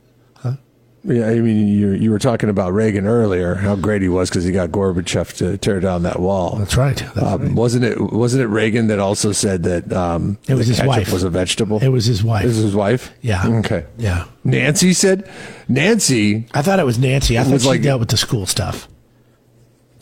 Yeah, 1.08 1.26
I 1.28 1.36
mean, 1.40 1.68
you 1.68 1.90
you 1.92 2.10
were 2.10 2.18
talking 2.18 2.50
about 2.50 2.72
Reagan 2.74 3.06
earlier, 3.06 3.54
how 3.54 3.76
great 3.76 4.02
he 4.02 4.08
was 4.08 4.28
because 4.28 4.44
he 4.44 4.52
got 4.52 4.70
Gorbachev 4.70 5.36
to 5.38 5.56
tear 5.56 5.80
down 5.80 6.02
that 6.02 6.20
wall. 6.20 6.56
that's 6.56 6.76
right. 6.76 6.96
That's 7.14 7.18
Um, 7.26 7.42
right. 7.42 7.52
Wasn't 7.54 7.84
it? 7.84 7.98
Wasn't 8.12 8.42
it 8.42 8.46
Reagan 8.48 8.88
that 8.88 8.98
also 8.98 9.32
said 9.32 9.62
that 9.62 9.92
um, 9.92 10.36
It 10.48 10.54
was 10.54 10.66
his 10.66 10.82
wife. 10.82 11.10
was 11.12 11.22
a 11.22 11.30
vegetable? 11.30 11.78
It 11.82 11.88
was 11.88 12.04
his 12.04 12.22
wife. 12.22 12.44
This 12.44 12.58
is 12.58 12.64
his 12.64 12.74
wife. 12.76 13.10
Yeah. 13.22 13.46
Okay. 13.46 13.86
Yeah. 13.96 14.24
Nancy 14.44 14.92
said. 14.92 15.28
Nancy. 15.68 16.46
I 16.52 16.62
thought 16.62 16.78
it 16.78 16.86
was 16.86 16.98
Nancy. 16.98 17.38
I 17.38 17.42
thought 17.44 17.52
was 17.54 17.62
she 17.62 17.68
like- 17.68 17.82
dealt 17.82 18.00
with 18.00 18.10
the 18.10 18.16
school 18.16 18.46
stuff. 18.46 18.86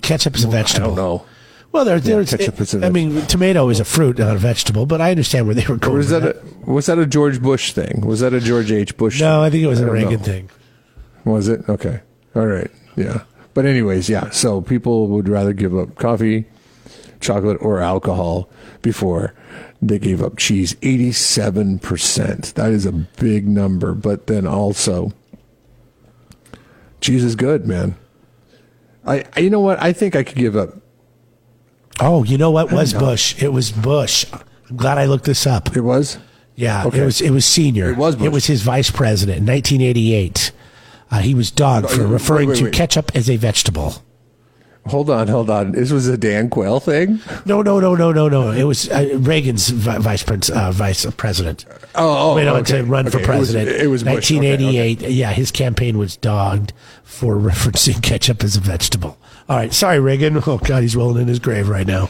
Ketchup 0.02 0.34
is 0.36 0.44
a 0.44 0.48
vegetable. 0.48 0.88
don't 0.88 0.96
know. 0.96 1.26
Well, 1.72 1.84
there, 1.84 2.00
there's. 2.00 2.32
is 2.32 2.74
a 2.74 2.86
I 2.86 2.90
mean, 2.90 3.26
tomato 3.26 3.68
is 3.68 3.80
a 3.80 3.84
fruit, 3.84 4.18
not 4.18 4.34
a 4.34 4.38
vegetable. 4.38 4.86
But 4.86 5.00
I 5.00 5.10
understand 5.10 5.46
where 5.46 5.54
they 5.54 5.66
were 5.66 5.76
going. 5.76 5.96
Was 5.98 6.10
with 6.10 6.22
that 6.22 6.36
a 6.66 6.70
was 6.70 6.86
that 6.86 6.98
a 6.98 7.06
George 7.06 7.42
Bush 7.42 7.72
thing? 7.72 8.00
Was 8.06 8.20
that 8.20 8.32
a 8.32 8.40
George 8.40 8.70
H. 8.72 8.96
Bush? 8.96 9.20
No, 9.20 9.26
thing? 9.38 9.44
I 9.44 9.50
think 9.50 9.62
it 9.64 9.66
was 9.66 9.80
a 9.80 9.84
don't 9.84 9.92
Reagan 9.94 10.12
know. 10.12 10.18
thing. 10.18 10.50
Was 11.26 11.48
it? 11.48 11.68
Okay. 11.68 12.00
All 12.34 12.46
right. 12.46 12.70
Yeah. 12.96 13.24
But 13.52 13.66
anyways, 13.66 14.08
yeah. 14.08 14.30
So 14.30 14.60
people 14.62 15.08
would 15.08 15.28
rather 15.28 15.52
give 15.52 15.76
up 15.76 15.96
coffee, 15.96 16.44
chocolate, 17.20 17.58
or 17.60 17.80
alcohol 17.80 18.48
before 18.82 19.34
they 19.82 19.98
gave 19.98 20.22
up 20.22 20.36
cheese. 20.38 20.76
Eighty-seven 20.82 21.80
percent. 21.80 22.54
That 22.54 22.70
is 22.72 22.86
a 22.86 22.92
big 22.92 23.46
number. 23.48 23.92
But 23.94 24.26
then 24.26 24.46
also, 24.46 25.12
cheese 27.00 27.24
is 27.24 27.34
good, 27.36 27.66
man. 27.66 27.96
I, 29.04 29.24
I- 29.34 29.40
you 29.40 29.50
know 29.50 29.60
what? 29.60 29.80
I 29.82 29.92
think 29.92 30.16
I 30.16 30.22
could 30.22 30.36
give 30.38 30.56
up. 30.56 30.70
Oh, 32.00 32.24
you 32.24 32.36
know 32.36 32.50
what 32.50 32.70
was 32.70 32.92
know. 32.92 33.00
Bush? 33.00 33.42
It 33.42 33.52
was 33.52 33.72
Bush. 33.72 34.26
I'm 34.68 34.76
glad 34.76 34.98
I 34.98 35.06
looked 35.06 35.24
this 35.24 35.46
up. 35.46 35.74
It 35.76 35.80
was. 35.80 36.18
Yeah, 36.54 36.84
Okay. 36.86 37.00
it 37.00 37.04
was. 37.04 37.20
It 37.22 37.30
was 37.30 37.46
senior. 37.46 37.90
It 37.90 37.96
was 37.96 38.16
Bush. 38.16 38.26
It 38.26 38.32
was 38.32 38.46
his 38.46 38.62
vice 38.62 38.90
president 38.90 39.38
in 39.38 39.46
1988. 39.46 40.45
Uh, 41.10 41.18
he 41.20 41.34
was 41.34 41.50
dogged 41.50 41.90
for 41.90 42.02
wait, 42.04 42.10
referring 42.12 42.48
wait, 42.48 42.58
to 42.58 42.70
ketchup 42.70 43.12
as 43.14 43.30
a 43.30 43.36
vegetable. 43.36 43.94
Hold 44.86 45.10
on, 45.10 45.26
hold 45.26 45.50
on. 45.50 45.72
This 45.72 45.90
was 45.90 46.06
a 46.06 46.16
Dan 46.16 46.48
Quayle 46.48 46.78
thing. 46.78 47.18
No, 47.44 47.60
no, 47.60 47.80
no, 47.80 47.96
no, 47.96 48.12
no, 48.12 48.28
no. 48.28 48.52
It 48.52 48.62
was 48.64 48.88
uh, 48.88 49.16
Reagan's 49.18 49.68
vi- 49.70 49.98
vice 49.98 50.22
prince, 50.22 50.48
uh, 50.48 50.70
vice 50.70 51.04
president. 51.16 51.64
Oh, 51.96 52.30
oh, 52.30 52.34
went 52.36 52.48
on 52.48 52.60
okay. 52.60 52.78
to 52.78 52.84
run 52.84 53.10
for 53.10 53.18
Okay, 53.18 53.24
it 53.24 53.38
was- 53.38 53.50
president. 53.52 53.82
it 53.82 53.88
was 53.88 54.04
Bush. 54.04 54.30
Okay, 54.30 54.36
1988. 54.38 55.00
Yeah, 55.10 55.32
his 55.32 55.50
campaign 55.50 55.98
was 55.98 56.16
dogged 56.16 56.72
for 57.02 57.34
referencing 57.36 58.00
ketchup 58.00 58.44
as 58.44 58.56
a 58.56 58.60
vegetable. 58.60 59.18
All 59.48 59.56
right, 59.56 59.72
sorry, 59.72 59.98
Reagan. 59.98 60.40
Oh 60.46 60.58
God, 60.58 60.82
he's 60.82 60.94
rolling 60.94 61.22
in 61.22 61.28
his 61.28 61.40
grave 61.40 61.68
right 61.68 61.86
now. 61.86 62.08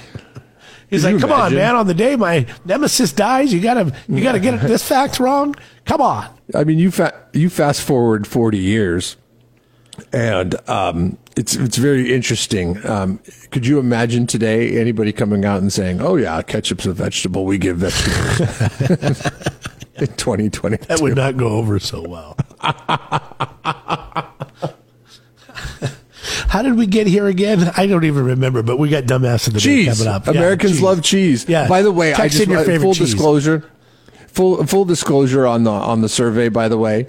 He's 0.89 1.03
Can 1.03 1.15
like, 1.15 1.23
you 1.23 1.29
"Come 1.29 1.41
on, 1.41 1.55
man! 1.55 1.75
On 1.75 1.87
the 1.87 1.95
day 1.95 2.17
my 2.17 2.47
nemesis 2.65 3.13
dies, 3.13 3.53
you 3.53 3.61
gotta, 3.61 3.93
you 4.09 4.23
gotta 4.23 4.39
get 4.39 4.61
this 4.63 4.87
fact 4.87 5.19
wrong. 5.19 5.55
Come 5.85 6.01
on." 6.01 6.29
I 6.55 6.65
mean, 6.65 6.79
you 6.79 6.91
fa- 6.91 7.15
you 7.33 7.51
fast 7.51 7.83
forward 7.83 8.27
forty 8.27 8.59
years, 8.59 9.17
and 10.13 10.55
um, 10.69 11.19
it's 11.37 11.57
it's 11.57 11.77
very 11.77 12.15
interesting. 12.15 12.85
Um, 12.87 13.19
could 13.51 13.67
you 13.67 13.79
imagine 13.81 14.27
today 14.29 14.79
anybody 14.81 15.13
coming 15.13 15.45
out 15.45 15.61
and 15.61 15.73
saying, 15.73 16.01
"Oh 16.01 16.17
yeah, 16.17 16.41
ketchup's 16.43 16.87
a 16.87 16.93
vegetable. 16.93 17.45
We 17.45 17.59
give 17.59 17.79
vegetables." 17.79 19.27
In 19.99 20.09
2020, 20.09 20.77
That 20.89 21.01
would 21.01 21.17
not 21.17 21.39
go 21.39 21.49
over 21.49 21.79
so 21.79 22.07
well. 22.07 22.37
How 26.49 26.63
did 26.63 26.75
we 26.77 26.87
get 26.87 27.07
here 27.07 27.27
again? 27.27 27.73
I 27.77 27.87
don't 27.87 28.05
even 28.05 28.25
remember, 28.25 28.63
but 28.63 28.79
we 28.79 28.89
got 28.89 29.05
dumbass 29.05 29.47
of 29.47 29.55
the 29.55 29.61
day 29.61 29.85
cheese. 29.85 29.99
coming 29.99 30.13
up. 30.13 30.27
Yeah, 30.27 30.33
Americans 30.33 30.73
cheese. 30.73 30.83
love 30.83 31.03
cheese. 31.03 31.49
Yeah. 31.49 31.69
By 31.69 31.83
the 31.83 31.93
way, 31.93 32.15
I 32.15 32.29
just 32.29 32.43
in 32.45 32.51
your 32.51 32.61
uh, 32.61 32.65
favorite 32.65 32.81
full 32.83 32.95
cheese. 32.95 33.11
disclosure. 33.13 33.65
Full 34.29 34.67
full 34.67 34.85
disclosure 34.85 35.47
on 35.47 35.65
the 35.65 35.71
on 35.71 36.03
the 36.03 36.09
survey. 36.09 36.49
By 36.49 36.69
the 36.69 36.79
way, 36.79 37.09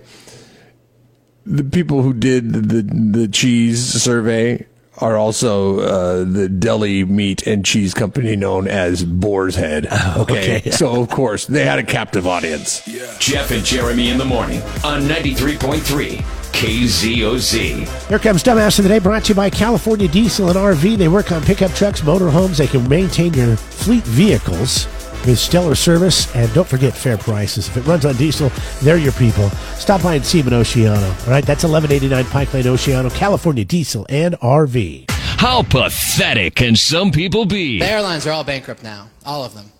the 1.46 1.64
people 1.64 2.02
who 2.02 2.14
did 2.14 2.52
the 2.54 2.82
the 2.82 3.28
cheese 3.28 3.80
survey 4.02 4.66
are 5.00 5.16
also 5.16 5.80
uh, 5.80 6.24
the 6.24 6.50
deli 6.50 7.06
meat 7.06 7.46
and 7.46 7.64
cheese 7.64 7.94
company 7.94 8.36
known 8.36 8.68
as 8.68 9.04
Boar's 9.04 9.56
Head. 9.56 9.88
Okay, 10.18 10.58
okay. 10.58 10.72
so 10.72 11.00
of 11.02 11.10
course 11.10 11.46
they 11.46 11.64
had 11.64 11.78
a 11.78 11.84
captive 11.84 12.26
audience. 12.26 12.82
Jeff 13.20 13.52
and 13.52 13.64
Jeremy 13.64 14.10
in 14.10 14.18
the 14.18 14.26
morning 14.26 14.62
on 14.84 15.04
93.3 15.04 16.47
KZOZ. 16.58 18.08
Here 18.08 18.18
comes 18.18 18.44
Dumbass 18.44 18.80
of 18.80 18.84
the 18.84 18.90
Day, 18.90 18.98
brought 18.98 19.26
to 19.26 19.30
you 19.30 19.36
by 19.36 19.48
California 19.48 20.08
Diesel 20.08 20.48
and 20.48 20.58
RV. 20.58 20.98
They 20.98 21.08
work 21.08 21.32
on 21.32 21.44
pickup 21.44 21.72
trucks, 21.74 22.02
motorhomes. 22.02 22.58
They 22.58 22.66
can 22.66 22.90
maintain 22.90 23.32
your 23.36 23.56
fleet 23.56 24.04
vehicles 24.06 24.88
with 25.28 25.38
stellar 25.38 25.76
service. 25.76 26.36
And 26.36 26.52
don't 26.56 26.68
forget 26.68 26.96
fair 26.96 27.16
prices. 27.16 27.68
If 27.68 27.78
it 27.78 27.82
runs 27.82 28.08
on 28.08 28.16
diesel, 28.16 28.52
they're 28.82 28.98
your 28.98 29.12
people. 29.12 29.52
Stop 29.76 30.02
by 30.02 30.16
and 30.16 30.26
see 30.26 30.42
them 30.42 30.52
in 30.52 30.60
Oceano. 30.60 31.28
All 31.28 31.32
right, 31.32 31.46
that's 31.46 31.64
1189 31.64 32.26
Pike 32.26 32.52
Lane, 32.56 32.64
Oceano, 32.64 33.14
California 33.14 33.64
Diesel 33.64 34.08
and 34.10 34.34
RV. 34.40 35.12
How 35.12 35.62
pathetic 35.62 36.56
can 36.56 36.76
some 36.76 37.12
people 37.12 37.46
be? 37.46 37.78
The 37.78 37.86
airlines 37.86 38.26
are 38.26 38.32
all 38.32 38.44
bankrupt 38.44 38.82
now, 38.82 39.10
all 39.24 39.44
of 39.46 39.54
them. 39.54 39.72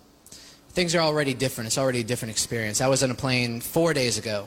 Things 0.70 0.94
are 0.94 1.00
already 1.00 1.34
different. 1.34 1.66
It's 1.66 1.78
already 1.78 2.00
a 2.00 2.04
different 2.04 2.30
experience. 2.30 2.80
I 2.80 2.86
was 2.86 3.02
on 3.02 3.10
a 3.10 3.14
plane 3.14 3.60
four 3.60 3.92
days 3.92 4.16
ago, 4.16 4.46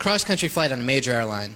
cross 0.00 0.24
country 0.24 0.48
flight 0.48 0.72
on 0.72 0.80
a 0.80 0.82
major 0.82 1.12
airline. 1.12 1.54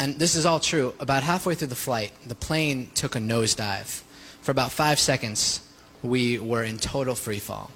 And 0.00 0.18
this 0.18 0.34
is 0.34 0.44
all 0.44 0.58
true. 0.58 0.94
About 0.98 1.22
halfway 1.22 1.54
through 1.54 1.68
the 1.68 1.76
flight, 1.76 2.12
the 2.26 2.34
plane 2.34 2.90
took 2.94 3.14
a 3.14 3.20
nosedive. 3.20 4.02
For 4.42 4.50
about 4.50 4.72
five 4.72 4.98
seconds, 4.98 5.60
we 6.02 6.40
were 6.40 6.64
in 6.64 6.76
total 6.76 7.14
free 7.14 7.38
fall. 7.38 7.70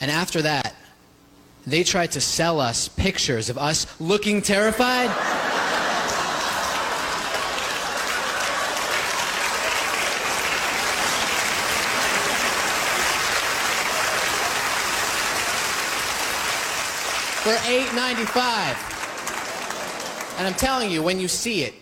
And 0.00 0.10
after 0.10 0.40
that, 0.42 0.74
they 1.66 1.84
tried 1.84 2.12
to 2.12 2.20
sell 2.22 2.58
us 2.58 2.88
pictures 2.88 3.50
of 3.50 3.58
us 3.58 3.86
looking 4.00 4.40
terrified. 4.40 5.10
For 17.46 17.52
$8.95. 17.52 20.38
And 20.38 20.48
I'm 20.48 20.54
telling 20.54 20.90
you, 20.90 21.00
when 21.00 21.20
you 21.20 21.28
see 21.28 21.62
it, 21.62 21.74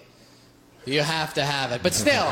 you 0.84 1.00
have 1.00 1.32
to 1.32 1.42
have 1.42 1.72
it. 1.72 1.82
But 1.82 1.94
still, 1.94 2.26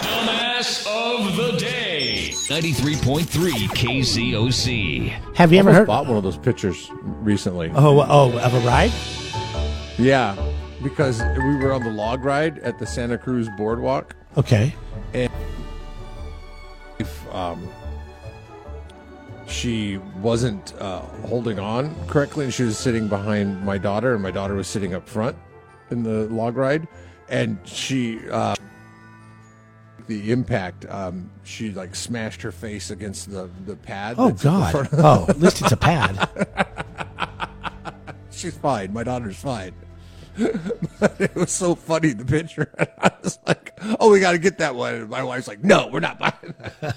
Dumbass 0.00 0.86
of 0.86 1.36
the 1.36 1.56
day. 1.58 2.28
93.3 2.30 3.50
KZOZ. 3.50 5.08
Have 5.34 5.52
you 5.52 5.58
ever 5.58 5.70
Almost 5.70 5.78
heard? 5.80 5.86
bought 5.88 6.06
one 6.06 6.16
of 6.16 6.22
those 6.22 6.38
pictures 6.38 6.88
recently. 7.02 7.72
Oh, 7.74 8.06
oh, 8.08 8.38
of 8.38 8.54
a 8.54 8.60
ride? 8.60 8.92
Yeah, 9.98 10.36
because 10.84 11.20
we 11.20 11.56
were 11.56 11.72
on 11.72 11.82
the 11.82 11.90
log 11.90 12.24
ride 12.24 12.60
at 12.60 12.78
the 12.78 12.86
Santa 12.86 13.18
Cruz 13.18 13.48
Boardwalk. 13.56 14.14
Okay. 14.36 14.72
And 15.12 15.32
if 17.00 17.34
um, 17.34 17.68
she 19.54 19.98
wasn't 20.20 20.74
uh, 20.80 21.00
holding 21.26 21.58
on 21.58 21.94
correctly 22.08 22.44
and 22.44 22.52
she 22.52 22.64
was 22.64 22.76
sitting 22.76 23.06
behind 23.08 23.64
my 23.64 23.78
daughter 23.78 24.14
and 24.14 24.22
my 24.22 24.30
daughter 24.30 24.54
was 24.54 24.66
sitting 24.66 24.94
up 24.94 25.08
front 25.08 25.36
in 25.90 26.02
the 26.02 26.26
log 26.26 26.56
ride 26.56 26.88
and 27.28 27.58
she 27.64 28.18
uh, 28.30 28.54
the 30.06 30.32
impact. 30.32 30.86
Um, 30.90 31.30
she 31.44 31.70
like 31.70 31.94
smashed 31.94 32.42
her 32.42 32.52
face 32.52 32.90
against 32.90 33.30
the 33.30 33.48
the 33.66 33.76
pad. 33.76 34.16
Oh 34.18 34.30
that's 34.30 34.44
in 34.44 34.52
the 34.52 34.72
God! 34.72 34.88
Oh, 34.92 35.26
at 35.28 35.40
least 35.40 35.62
it's 35.62 35.72
a 35.72 35.76
pad. 35.76 36.28
she's 38.30 38.56
fine. 38.56 38.92
My 38.92 39.04
daughter's 39.04 39.36
fine. 39.36 39.72
But 40.36 41.14
it 41.20 41.34
was 41.34 41.52
so 41.52 41.74
funny 41.74 42.12
the 42.12 42.24
picture. 42.24 42.70
I 42.98 43.12
was 43.22 43.38
like, 43.46 43.78
"Oh, 44.00 44.10
we 44.10 44.20
got 44.20 44.32
to 44.32 44.38
get 44.38 44.58
that 44.58 44.74
one." 44.74 44.94
And 44.94 45.08
my 45.08 45.22
wife's 45.22 45.48
like, 45.48 45.62
"No, 45.62 45.88
we're 45.88 46.00
not 46.00 46.18
buying 46.18 46.54
that." 46.58 46.96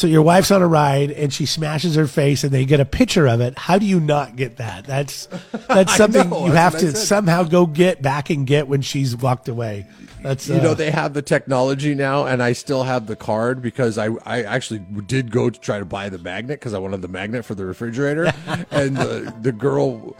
So 0.00 0.06
your 0.06 0.22
wife's 0.22 0.50
on 0.50 0.62
a 0.62 0.66
ride 0.66 1.10
and 1.10 1.30
she 1.30 1.44
smashes 1.44 1.94
her 1.94 2.06
face, 2.06 2.42
and 2.42 2.50
they 2.50 2.64
get 2.64 2.80
a 2.80 2.86
picture 2.86 3.28
of 3.28 3.42
it. 3.42 3.58
How 3.58 3.76
do 3.76 3.84
you 3.84 4.00
not 4.00 4.34
get 4.34 4.56
that? 4.56 4.86
That's 4.86 5.26
that's 5.68 5.94
something 5.94 6.30
know, 6.30 6.46
you 6.46 6.52
have 6.52 6.78
to 6.78 6.96
somehow 6.96 7.42
go 7.42 7.66
get 7.66 8.00
back 8.00 8.30
and 8.30 8.46
get 8.46 8.66
when 8.66 8.80
she's 8.80 9.14
walked 9.14 9.46
away. 9.46 9.86
That's 10.22 10.48
You 10.48 10.62
know 10.62 10.70
uh, 10.70 10.74
they 10.74 10.90
have 10.90 11.12
the 11.12 11.20
technology 11.20 11.94
now, 11.94 12.24
and 12.24 12.42
I 12.42 12.54
still 12.54 12.84
have 12.84 13.08
the 13.08 13.16
card 13.16 13.60
because 13.60 13.98
I 13.98 14.08
I 14.24 14.42
actually 14.42 14.78
did 15.06 15.30
go 15.30 15.50
to 15.50 15.60
try 15.60 15.78
to 15.78 15.84
buy 15.84 16.08
the 16.08 16.18
magnet 16.18 16.60
because 16.60 16.72
I 16.72 16.78
wanted 16.78 17.02
the 17.02 17.08
magnet 17.08 17.44
for 17.44 17.54
the 17.54 17.66
refrigerator, 17.66 18.32
and 18.70 18.96
the 18.96 19.34
the 19.42 19.52
girl 19.52 20.16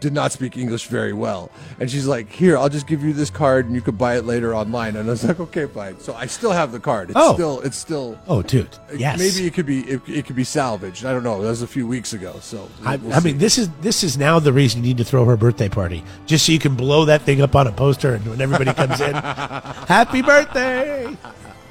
did 0.00 0.12
not 0.12 0.32
speak 0.32 0.56
English 0.56 0.86
very 0.86 1.12
well, 1.12 1.50
and 1.80 1.90
she's 1.90 2.06
like, 2.06 2.30
"Here, 2.30 2.56
I'll 2.58 2.68
just 2.68 2.86
give 2.86 3.02
you 3.02 3.12
this 3.12 3.30
card, 3.30 3.66
and 3.66 3.74
you 3.74 3.80
could 3.80 3.96
buy 3.98 4.16
it 4.16 4.24
later 4.24 4.54
online." 4.54 4.96
And 4.96 5.08
I 5.08 5.12
was 5.12 5.24
like, 5.24 5.40
"Okay, 5.40 5.66
fine." 5.66 5.98
So 6.00 6.14
I 6.14 6.26
still 6.26 6.50
have 6.52 6.72
the 6.72 6.80
card. 6.80 7.10
It's 7.10 7.18
Oh. 7.18 7.34
still 7.34 7.60
it's 7.60 7.76
still. 7.78 8.18
Oh, 8.28 8.42
dude! 8.42 8.68
Yes. 8.96 9.18
Maybe 9.18 9.46
it 9.46 9.54
could 9.54 9.66
be 9.66 9.80
it, 9.80 10.00
it 10.08 10.26
could 10.26 10.36
be 10.36 10.44
salvaged. 10.44 11.04
I 11.04 11.12
don't 11.12 11.22
know. 11.24 11.40
That 11.42 11.48
was 11.48 11.62
a 11.62 11.66
few 11.66 11.86
weeks 11.86 12.12
ago. 12.12 12.36
So 12.40 12.68
I, 12.84 12.96
we'll 12.96 13.14
I 13.14 13.20
mean, 13.20 13.38
this 13.38 13.58
is 13.58 13.68
this 13.80 14.02
is 14.04 14.16
now 14.18 14.38
the 14.38 14.52
reason 14.52 14.82
you 14.82 14.88
need 14.88 14.98
to 14.98 15.04
throw 15.04 15.24
her 15.24 15.36
birthday 15.36 15.68
party, 15.68 16.02
just 16.26 16.46
so 16.46 16.52
you 16.52 16.58
can 16.58 16.74
blow 16.74 17.04
that 17.06 17.22
thing 17.22 17.40
up 17.40 17.54
on 17.56 17.66
a 17.66 17.72
poster, 17.72 18.14
and 18.14 18.26
when 18.26 18.40
everybody 18.40 18.72
comes 18.72 19.00
in, 19.00 19.14
happy 19.14 20.22
birthday! 20.22 21.16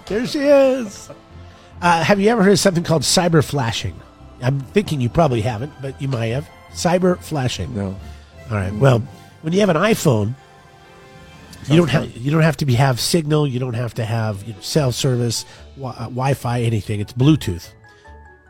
There 0.07 0.25
she 0.27 0.39
is. 0.39 1.09
Uh, 1.81 2.03
have 2.03 2.19
you 2.19 2.29
ever 2.29 2.43
heard 2.43 2.53
of 2.53 2.59
something 2.59 2.83
called 2.83 3.01
cyber 3.01 3.43
flashing? 3.43 3.99
I'm 4.43 4.59
thinking 4.59 5.01
you 5.01 5.09
probably 5.09 5.41
haven't, 5.41 5.71
but 5.81 5.99
you 6.01 6.07
might 6.07 6.27
have. 6.27 6.47
Cyber 6.73 7.17
flashing. 7.19 7.73
no. 7.75 7.95
All 8.49 8.57
right. 8.57 8.73
Well, 8.73 8.99
when 9.41 9.53
you 9.53 9.59
have 9.61 9.69
an 9.69 9.77
iPhone, 9.77 10.33
you 11.67 11.77
don't 11.77 11.89
have 11.89 12.17
you 12.17 12.31
don't 12.31 12.41
have 12.41 12.57
to 12.57 12.65
be 12.65 12.73
have 12.73 12.99
signal. 12.99 13.47
You 13.47 13.59
don't 13.59 13.75
have 13.75 13.93
to 13.95 14.05
have 14.05 14.43
you 14.43 14.53
know, 14.53 14.59
cell 14.59 14.91
service, 14.91 15.45
wi- 15.75 15.93
uh, 15.95 16.03
Wi-Fi, 16.05 16.61
anything. 16.61 16.99
It's 16.99 17.13
Bluetooth 17.13 17.69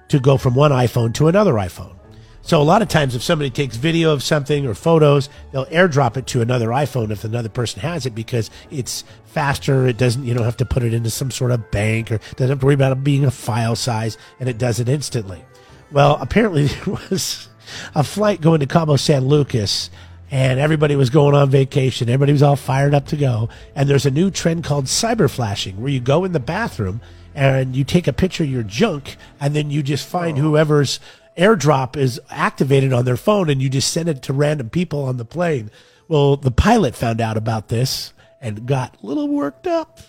to 0.07 0.19
go 0.19 0.38
from 0.38 0.55
one 0.55 0.71
iPhone 0.71 1.13
to 1.15 1.27
another 1.27 1.53
iPhone. 1.53 1.95
So 2.43 2.60
a 2.60 2.63
lot 2.63 2.81
of 2.81 2.88
times, 2.88 3.13
if 3.13 3.21
somebody 3.21 3.51
takes 3.51 3.75
video 3.75 4.12
of 4.12 4.23
something 4.23 4.65
or 4.65 4.73
photos, 4.73 5.29
they'll 5.51 5.67
airdrop 5.67 6.17
it 6.17 6.25
to 6.27 6.41
another 6.41 6.69
iPhone 6.69 7.12
if 7.12 7.23
another 7.23 7.49
person 7.49 7.81
has 7.81 8.07
it 8.07 8.15
because 8.15 8.49
it's 8.71 9.03
faster. 9.25 9.86
It 9.88 9.97
doesn't 9.97 10.23
you 10.23 10.34
don't 10.34 10.45
have 10.45 10.57
to 10.57 10.65
put 10.65 10.81
it 10.81 10.93
into 10.93 11.12
some 11.12 11.29
sort 11.29 11.51
of 11.51 11.69
bank 11.69 12.12
or 12.12 12.17
doesn't 12.38 12.49
have 12.49 12.60
to 12.62 12.65
worry 12.65 12.73
about 12.75 12.93
it 12.93 13.03
being 13.03 13.25
a 13.25 13.31
file 13.31 13.75
size, 13.75 14.17
and 14.39 14.49
it 14.49 14.57
does 14.57 14.79
it 14.79 14.89
instantly. 14.89 15.43
Well, 15.91 16.17
apparently 16.19 16.65
there 16.86 16.95
was 17.12 17.47
a 17.95 18.03
flight 18.03 18.41
going 18.41 18.60
to 18.60 18.65
Cabo 18.65 18.95
San 18.95 19.25
Lucas 19.25 19.89
and 20.31 20.62
everybody 20.62 20.95
was 20.95 21.10
going 21.10 21.36
on 21.36 21.49
vacation. 21.49 22.07
Everybody 22.07 22.31
was 22.31 22.41
all 22.41 22.55
fired 22.55 22.93
up 22.93 23.07
to 23.07 23.17
go. 23.17 23.49
And 23.75 23.89
there's 23.89 24.05
a 24.05 24.12
new 24.12 24.31
trend 24.31 24.63
called 24.63 24.86
cyber 24.86 25.29
flashing 25.29 25.81
where 25.81 25.91
you 25.91 25.99
go 25.99 26.23
in 26.23 26.31
the 26.31 26.39
bathroom 26.39 27.01
and 27.36 27.75
you 27.75 27.84
take 27.84 28.07
a 28.07 28.13
picture 28.13 28.43
of 28.43 28.49
your 28.49 28.63
junk 28.63 29.17
and 29.41 29.53
then 29.53 29.69
you 29.69 29.84
just 29.84 30.07
find 30.07 30.38
oh. 30.38 30.41
whoever's 30.41 31.01
airdrop 31.38 31.97
is 31.97 32.19
activated 32.29 32.93
on 32.93 33.03
their 33.03 33.17
phone 33.17 33.49
and 33.49 33.62
you 33.62 33.69
just 33.69 33.91
send 33.91 34.07
it 34.07 34.21
to 34.23 34.34
random 34.34 34.69
people 34.69 35.03
on 35.03 35.17
the 35.17 35.25
plane. 35.25 35.69
Well, 36.07 36.38
the 36.38 36.51
pilot 36.51 36.95
found 36.95 37.19
out 37.19 37.36
about 37.36 37.67
this 37.67 38.13
and 38.39 38.65
got 38.65 38.97
a 39.01 39.05
little 39.05 39.27
worked 39.27 39.67
up. 39.67 39.99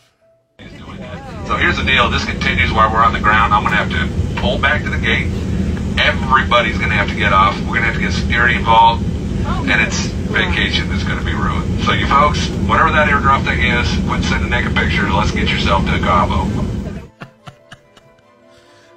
So 0.59 1.57
here's 1.57 1.77
the 1.77 1.85
deal. 1.85 2.09
This 2.09 2.25
continues 2.25 2.73
while 2.73 2.93
we're 2.93 3.03
on 3.03 3.13
the 3.13 3.21
ground. 3.21 3.53
I'm 3.53 3.65
going 3.65 3.73
to 3.73 3.85
have 3.85 3.91
to 3.91 4.41
pull 4.41 4.59
back 4.59 4.85
to 4.85 4.91
the 4.91 4.99
gate. 4.99 5.52
Everybody's 5.99 6.79
going 6.79 6.91
to 6.91 6.97
have 6.97 7.09
to 7.09 7.15
get 7.15 7.33
off. 7.33 7.59
We're 7.61 7.79
going 7.79 7.83
to 7.83 7.87
have 7.87 7.95
to 7.95 8.01
get 8.01 8.13
security 8.13 8.57
involved. 8.57 9.05
Oh, 9.45 9.67
and 9.69 9.81
it's 9.81 10.07
vacation 10.31 10.89
that's 10.89 11.05
going 11.05 11.19
to 11.19 11.25
be 11.25 11.35
ruined. 11.35 11.83
So 11.85 11.93
you 11.93 12.07
folks, 12.07 12.49
whatever 12.69 12.91
that 12.93 13.09
airdrop 13.09 13.45
thing 13.45 13.61
is, 13.63 13.89
quit 14.09 14.23
sending 14.25 14.51
naked 14.51 14.75
pictures. 14.75 15.13
Let's 15.13 15.33
get 15.33 15.49
yourself 15.49 15.85
to 15.87 15.99
Cabo. 15.99 16.49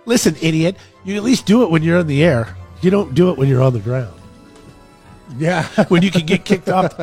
Listen, 0.06 0.36
idiot, 0.42 0.78
you 1.04 1.16
at 1.16 1.24
least 1.24 1.46
do 1.46 1.64
it 1.64 1.72
when 1.72 1.82
you're 1.82 2.00
in 2.00 2.08
the 2.08 2.24
air. 2.24 2.56
You 2.82 2.92
don't 2.92 3.16
do 3.16 3.32
it 3.32 3.38
when 3.38 3.50
you're 3.50 3.64
on 3.64 3.74
the 3.74 3.80
ground. 3.80 4.14
Yeah. 5.38 5.68
When 5.90 6.02
you 6.04 6.12
can 6.12 6.26
get 6.26 6.46
kicked 6.46 6.70
off. 6.70 6.94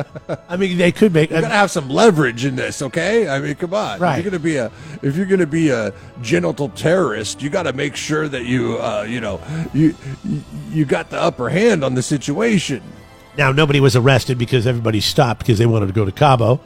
I 0.49 0.55
mean, 0.57 0.77
they 0.77 0.91
could 0.91 1.13
make. 1.13 1.29
You 1.29 1.41
gotta 1.41 1.53
have 1.53 1.69
some 1.71 1.89
leverage 1.89 2.45
in 2.45 2.55
this, 2.55 2.81
okay? 2.81 3.27
I 3.27 3.39
mean, 3.39 3.55
come 3.55 3.73
on. 3.73 3.99
Right. 3.99 4.17
If 4.19 4.23
you're 4.23 4.31
gonna 4.31 4.43
be 4.43 4.55
a 4.57 4.71
if 5.01 5.15
you're 5.15 5.25
gonna 5.25 5.45
be 5.45 5.69
a 5.69 5.93
genital 6.21 6.69
terrorist, 6.69 7.41
you 7.41 7.49
got 7.49 7.63
to 7.63 7.73
make 7.73 7.95
sure 7.95 8.27
that 8.29 8.45
you 8.45 8.77
uh, 8.79 9.03
you 9.07 9.19
know 9.21 9.41
you 9.73 9.95
you- 10.23 10.43
you 10.71 10.85
got 10.85 11.09
the 11.11 11.21
upper 11.21 11.49
hand 11.49 11.83
on 11.83 11.93
the 11.95 12.01
situation. 12.01 12.81
Now, 13.37 13.51
nobody 13.51 13.79
was 13.79 13.95
arrested 13.95 14.37
because 14.37 14.65
everybody 14.65 15.01
stopped 15.01 15.39
because 15.39 15.57
they 15.59 15.65
wanted 15.67 15.87
to 15.87 15.93
go 15.93 16.05
to 16.05 16.11
Cabo. 16.11 16.59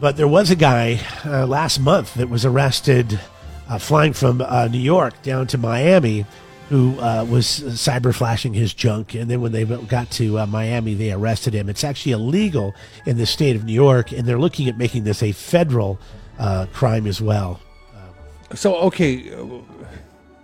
But 0.00 0.16
there 0.16 0.28
was 0.28 0.50
a 0.50 0.56
guy 0.56 1.00
uh, 1.24 1.46
last 1.46 1.78
month 1.78 2.14
that 2.14 2.28
was 2.28 2.44
arrested 2.44 3.20
uh, 3.68 3.78
flying 3.78 4.12
from 4.12 4.40
uh, 4.40 4.66
New 4.68 4.78
York 4.80 5.22
down 5.22 5.46
to 5.48 5.58
Miami 5.58 6.26
who 6.72 6.98
uh, 7.00 7.22
was 7.28 7.46
cyber 7.46 8.14
flashing 8.14 8.54
his 8.54 8.72
junk. 8.72 9.14
And 9.14 9.30
then 9.30 9.42
when 9.42 9.52
they 9.52 9.64
got 9.66 10.10
to 10.12 10.38
uh, 10.38 10.46
Miami, 10.46 10.94
they 10.94 11.12
arrested 11.12 11.52
him. 11.52 11.68
It's 11.68 11.84
actually 11.84 12.12
illegal 12.12 12.74
in 13.04 13.18
the 13.18 13.26
state 13.26 13.56
of 13.56 13.64
New 13.64 13.74
York, 13.74 14.10
and 14.10 14.24
they're 14.26 14.38
looking 14.38 14.68
at 14.68 14.78
making 14.78 15.04
this 15.04 15.22
a 15.22 15.32
federal 15.32 15.98
uh, 16.38 16.64
crime 16.72 17.06
as 17.06 17.20
well. 17.20 17.60
So 18.54 18.76
okay, 18.88 19.32
uh, 19.34 19.46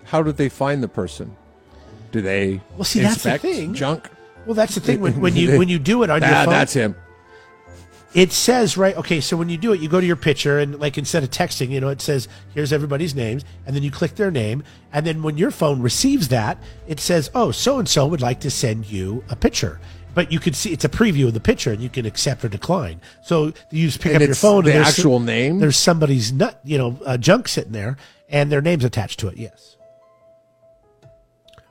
how 0.05 0.23
did 0.23 0.37
they 0.37 0.51
find 0.51 0.83
the 0.83 0.88
person? 0.88 1.35
Do 2.12 2.21
they 2.21 2.61
Well, 2.77 2.85
see, 2.85 3.01
that's 3.01 3.23
the 3.23 3.38
thing. 3.38 3.73
junk? 3.73 4.11
Well, 4.45 4.55
that's 4.55 4.75
the 4.75 4.81
thing 4.83 5.01
when, 5.01 5.19
when 5.21 5.35
you 5.41 5.59
when 5.59 5.69
you 5.71 5.79
do 5.79 6.03
it 6.03 6.11
on 6.11 6.21
your 6.21 6.31
Ah, 6.31 6.45
phone. 6.45 6.53
that's 6.53 6.75
him. 6.75 6.95
It 8.14 8.33
says 8.33 8.77
right 8.77 8.97
okay 8.97 9.21
so 9.21 9.37
when 9.37 9.49
you 9.49 9.59
do 9.59 9.73
it 9.73 9.81
you 9.81 9.88
go 9.88 10.01
to 10.01 10.07
your 10.07 10.16
picture 10.16 10.59
and 10.59 10.81
like 10.81 10.97
instead 10.97 11.23
of 11.23 11.31
texting 11.31 11.68
you 11.68 11.81
know 11.81 11.88
it 11.88 12.01
says 12.01 12.27
here's 12.55 12.73
everybody's 12.73 13.14
names 13.14 13.44
and 13.66 13.77
then 13.77 13.83
you 13.83 13.90
click 13.90 14.14
their 14.14 14.31
name 14.31 14.62
and 14.94 15.07
then 15.07 15.23
when 15.23 15.37
your 15.37 15.51
phone 15.51 15.83
receives 15.83 16.29
that 16.29 16.57
it 16.87 16.99
says 17.01 17.31
oh 17.35 17.51
so 17.51 17.79
and 17.79 17.88
so 17.88 18.07
would 18.07 18.23
like 18.23 18.40
to 18.40 18.51
send 18.51 18.87
you 18.87 19.23
a 19.29 19.37
picture. 19.37 19.79
But 20.14 20.33
you 20.33 20.40
can 20.40 20.53
see 20.55 20.73
it's 20.73 20.85
a 20.85 20.88
preview 20.88 21.29
of 21.29 21.35
the 21.35 21.38
picture 21.40 21.71
and 21.71 21.81
you 21.81 21.88
can 21.88 22.05
accept 22.05 22.44
or 22.44 22.49
decline. 22.49 23.01
So 23.23 23.53
you 23.71 23.87
just 23.87 24.01
pick 24.01 24.14
And 24.14 24.23
up 24.23 24.27
your 24.27 24.35
phone 24.35 24.64
the 24.64 24.71
and 24.71 24.79
there's 24.85 24.99
actual 24.99 25.21
name? 25.21 25.59
there's 25.61 25.77
somebody's 25.77 26.33
nut 26.33 26.59
you 26.64 26.79
know 26.79 26.99
uh, 27.05 27.18
junk 27.18 27.47
sitting 27.47 27.73
there 27.73 27.99
and 28.29 28.51
their 28.51 28.62
name's 28.62 28.85
attached 28.85 29.21
to 29.21 29.29
it 29.29 29.37
yes. 29.37 29.77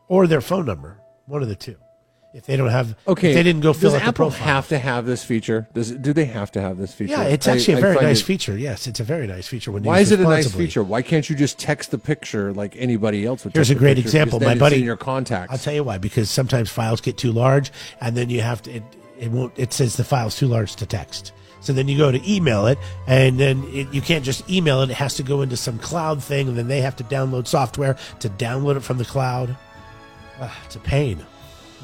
Or 0.08 0.28
their 0.28 0.40
phone 0.42 0.66
number 0.66 1.00
one 1.26 1.42
of 1.42 1.50
the 1.50 1.56
two 1.56 1.78
if 2.38 2.46
they 2.46 2.56
don't 2.56 2.70
have 2.70 2.96
Okay, 3.08 3.34
they 3.34 3.42
didn't 3.42 3.62
go 3.62 3.74
fill 3.74 3.90
Does 3.90 3.96
out 3.96 4.04
the 4.04 4.10
Apple 4.10 4.30
profile 4.30 4.46
have 4.48 4.68
to 4.70 4.78
have 4.78 5.08
this 5.08 5.24
feature? 5.24 5.68
Does 5.74 5.92
do 5.92 6.14
they 6.14 6.26
have 6.26 6.52
to 6.52 6.62
have 6.62 6.78
this 6.78 6.94
feature? 6.94 7.14
yeah, 7.14 7.24
it's 7.24 7.48
actually 7.48 7.74
a 7.74 7.78
I 7.78 7.82
very 7.82 7.96
nice 7.96 8.22
it- 8.22 8.26
feature. 8.26 8.56
Yes, 8.56 8.86
it's 8.86 9.00
a 9.00 9.04
very 9.04 9.26
nice 9.26 9.48
feature. 9.48 9.72
When 9.72 9.82
Why 9.84 10.00
is 10.00 10.12
it 10.12 10.20
a 10.20 10.24
nice 10.24 10.54
feature? 10.54 10.84
Why 10.84 11.02
can't 11.02 11.28
you 11.30 11.36
just 11.36 11.58
text 11.58 11.90
the 11.90 11.98
picture 11.98 12.54
like 12.54 12.76
anybody 12.78 13.26
else 13.26 13.44
would? 13.44 13.56
Here's 13.56 13.72
a 13.72 13.76
great 13.76 13.98
example. 13.98 14.40
My 14.40 14.54
buddy, 14.54 14.78
in 14.78 14.84
your 14.84 14.98
contacts. 14.98 15.52
I'll 15.52 15.58
tell 15.58 15.74
you 15.74 15.84
why. 15.84 15.98
Because 15.98 16.30
sometimes 16.30 16.70
files 16.70 17.02
get 17.02 17.18
too 17.18 17.32
large, 17.32 17.72
and 18.02 18.16
then 18.16 18.30
you 18.30 18.42
have 18.42 18.62
to. 18.64 18.72
It, 18.72 18.84
it 19.20 19.32
won't. 19.32 19.54
It 19.58 19.74
says 19.74 19.96
the 19.96 20.04
file's 20.04 20.38
too 20.38 20.48
large 20.48 20.76
to 20.76 20.86
text. 20.86 21.34
So 21.62 21.74
then 21.74 21.88
you 21.88 21.98
go 21.98 22.12
to 22.12 22.32
email 22.32 22.68
it, 22.68 22.78
and 23.08 23.40
then 23.40 23.64
it, 23.74 23.92
you 23.92 24.02
can't 24.02 24.24
just 24.24 24.48
email 24.48 24.84
it. 24.84 24.92
It 24.92 24.94
has 24.94 25.16
to 25.16 25.24
go 25.24 25.42
into 25.42 25.58
some 25.58 25.80
cloud 25.80 26.24
thing, 26.24 26.48
and 26.50 26.56
then 26.56 26.68
they 26.68 26.82
have 26.82 26.96
to 26.98 27.04
download 27.04 27.48
software 27.48 27.98
to 28.20 28.30
download 28.30 28.78
it 28.78 28.82
from 28.82 29.00
the 29.00 29.06
cloud. 29.06 29.58
Ah, 30.40 30.56
it's 30.66 30.76
a 30.76 30.80
pain. 30.80 31.26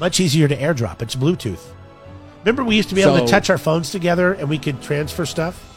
Much 0.00 0.20
easier 0.20 0.48
to 0.48 0.56
airdrop. 0.56 1.02
It's 1.02 1.14
Bluetooth. 1.14 1.60
Remember, 2.44 2.64
we 2.64 2.76
used 2.76 2.88
to 2.90 2.94
be 2.94 3.02
able 3.02 3.18
to 3.18 3.26
touch 3.26 3.48
our 3.48 3.56
phones 3.58 3.90
together, 3.90 4.34
and 4.34 4.48
we 4.48 4.58
could 4.58 4.82
transfer 4.82 5.24
stuff. 5.24 5.70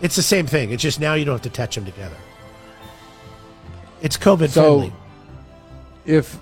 It's 0.00 0.14
the 0.16 0.22
same 0.22 0.46
thing. 0.46 0.70
It's 0.70 0.82
just 0.82 1.00
now 1.00 1.14
you 1.14 1.24
don't 1.24 1.34
have 1.34 1.42
to 1.42 1.50
touch 1.50 1.74
them 1.74 1.84
together. 1.84 2.16
It's 4.02 4.16
COVID 4.16 4.50
So- 4.50 4.78
friendly. 4.80 4.92
if 6.04 6.38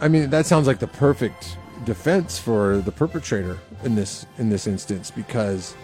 I 0.00 0.08
mean 0.08 0.28
that 0.30 0.44
sounds 0.44 0.66
like 0.66 0.78
the 0.80 0.86
perfect 0.86 1.56
defense 1.86 2.38
for 2.38 2.78
the 2.78 2.92
perpetrator 2.92 3.58
in 3.84 3.94
this 3.94 4.26
in 4.38 4.50
this 4.50 4.66
instance 4.66 5.10
because 5.10 5.74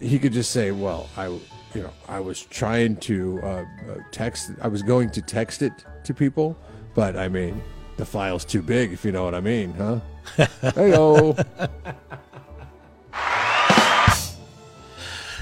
he 0.00 0.18
could 0.18 0.32
just 0.32 0.50
say, 0.50 0.70
"Well, 0.70 1.08
I 1.16 1.26
you 1.26 1.42
know 1.82 1.90
I 2.08 2.20
was 2.20 2.42
trying 2.42 2.96
to 2.98 3.40
uh, 3.42 3.46
uh, 3.46 3.64
text. 4.12 4.52
I 4.62 4.68
was 4.68 4.82
going 4.82 5.10
to 5.10 5.20
text 5.20 5.60
it 5.60 5.72
to 6.04 6.14
people, 6.14 6.56
but 6.98 7.16
I 7.16 7.28
mean." 7.28 7.62
The 7.96 8.06
file's 8.06 8.44
too 8.44 8.62
big, 8.62 8.92
if 8.92 9.04
you 9.04 9.10
know 9.10 9.24
what 9.24 9.34
I 9.34 9.40
mean, 9.40 9.72
huh? 9.74 9.98
Heyo. 10.62 11.34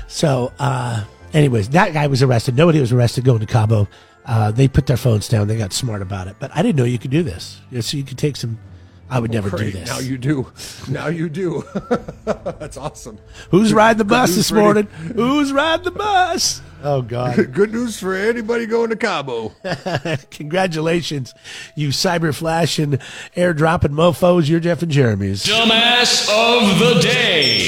So, 0.09 0.51
uh, 0.59 1.05
anyways, 1.35 1.69
that 1.71 1.93
guy 1.93 2.07
was 2.07 2.23
arrested. 2.23 2.57
Nobody 2.57 2.81
was 2.81 2.93
arrested 2.93 3.25
going 3.25 3.41
to 3.41 3.47
Cabo. 3.47 3.89
Uh, 4.25 4.53
they 4.53 4.69
put 4.69 4.87
their 4.87 4.97
phones 4.97 5.29
down. 5.29 5.49
They 5.49 5.59
got 5.59 5.75
smart 5.75 6.01
about 6.01 6.29
it. 6.29 6.37
But 6.39 6.51
I 6.55 6.63
didn't 6.63 6.77
know 6.77 6.85
you 6.85 6.99
could 6.99 7.11
do 7.11 7.23
this. 7.23 7.61
So 7.81 7.99
you 7.99 8.05
could 8.05 8.17
take 8.17 8.37
some 8.37 8.59
I 9.09 9.21
would 9.21 9.31
never 9.31 9.51
do 9.51 9.71
this. 9.71 9.89
Now 9.89 9.99
you 9.99 10.19
do. 10.19 10.51
Now 10.89 11.09
you 11.09 11.29
do. 11.29 11.65
That's 12.25 12.77
awesome. 12.77 13.19
Who's 13.51 13.73
riding 13.73 13.99
the 13.99 14.05
bus 14.05 14.35
this 14.35 14.53
morning? 14.53 14.87
Who's 14.87 15.53
riding 15.53 15.85
the 15.85 15.91
bus? 15.91 16.63
Oh 16.83 17.03
God! 17.03 17.53
Good 17.53 17.73
news 17.73 17.99
for 17.99 18.15
anybody 18.15 18.67
going 18.67 18.91
to 18.91 18.97
Cabo. 18.97 19.53
Congratulations, 20.31 21.35
you 21.75 21.89
cyber 21.89 22.35
flashing, 22.35 22.99
airdropping 23.37 23.91
mofo's. 23.91 24.49
You're 24.49 24.61
Jeff 24.61 24.83
and 24.83 24.91
Jeremy's. 24.91 25.45
Dumbass 25.45 26.29
of 26.31 26.79
the 26.79 27.01
day. 27.01 27.67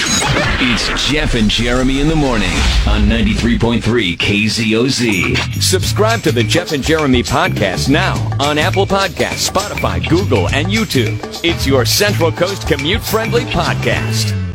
It's 0.61 1.09
Jeff 1.11 1.35
and 1.35 1.49
Jeremy 1.49 2.01
in 2.01 2.09
the 2.09 2.17
morning 2.17 2.51
on 2.87 3.03
93.3 3.09 4.17
KZOZ. 4.17 5.63
Subscribe 5.63 6.21
to 6.23 6.33
the 6.33 6.43
Jeff 6.43 6.73
and 6.73 6.83
Jeremy 6.83 7.23
podcast 7.23 7.89
now 7.89 8.15
on 8.41 8.59
Apple 8.59 8.87
Podcasts, 8.87 9.51
Spotify, 9.51 10.07
Google, 10.09 10.49
and 10.51 10.69
YouTube. 10.69 11.19
It's 11.45 11.67
your 11.67 11.85
Central 11.85 12.33
Coast 12.33 12.67
commute 12.67 13.03
friendly 13.03 13.45
podcast. 13.45 14.48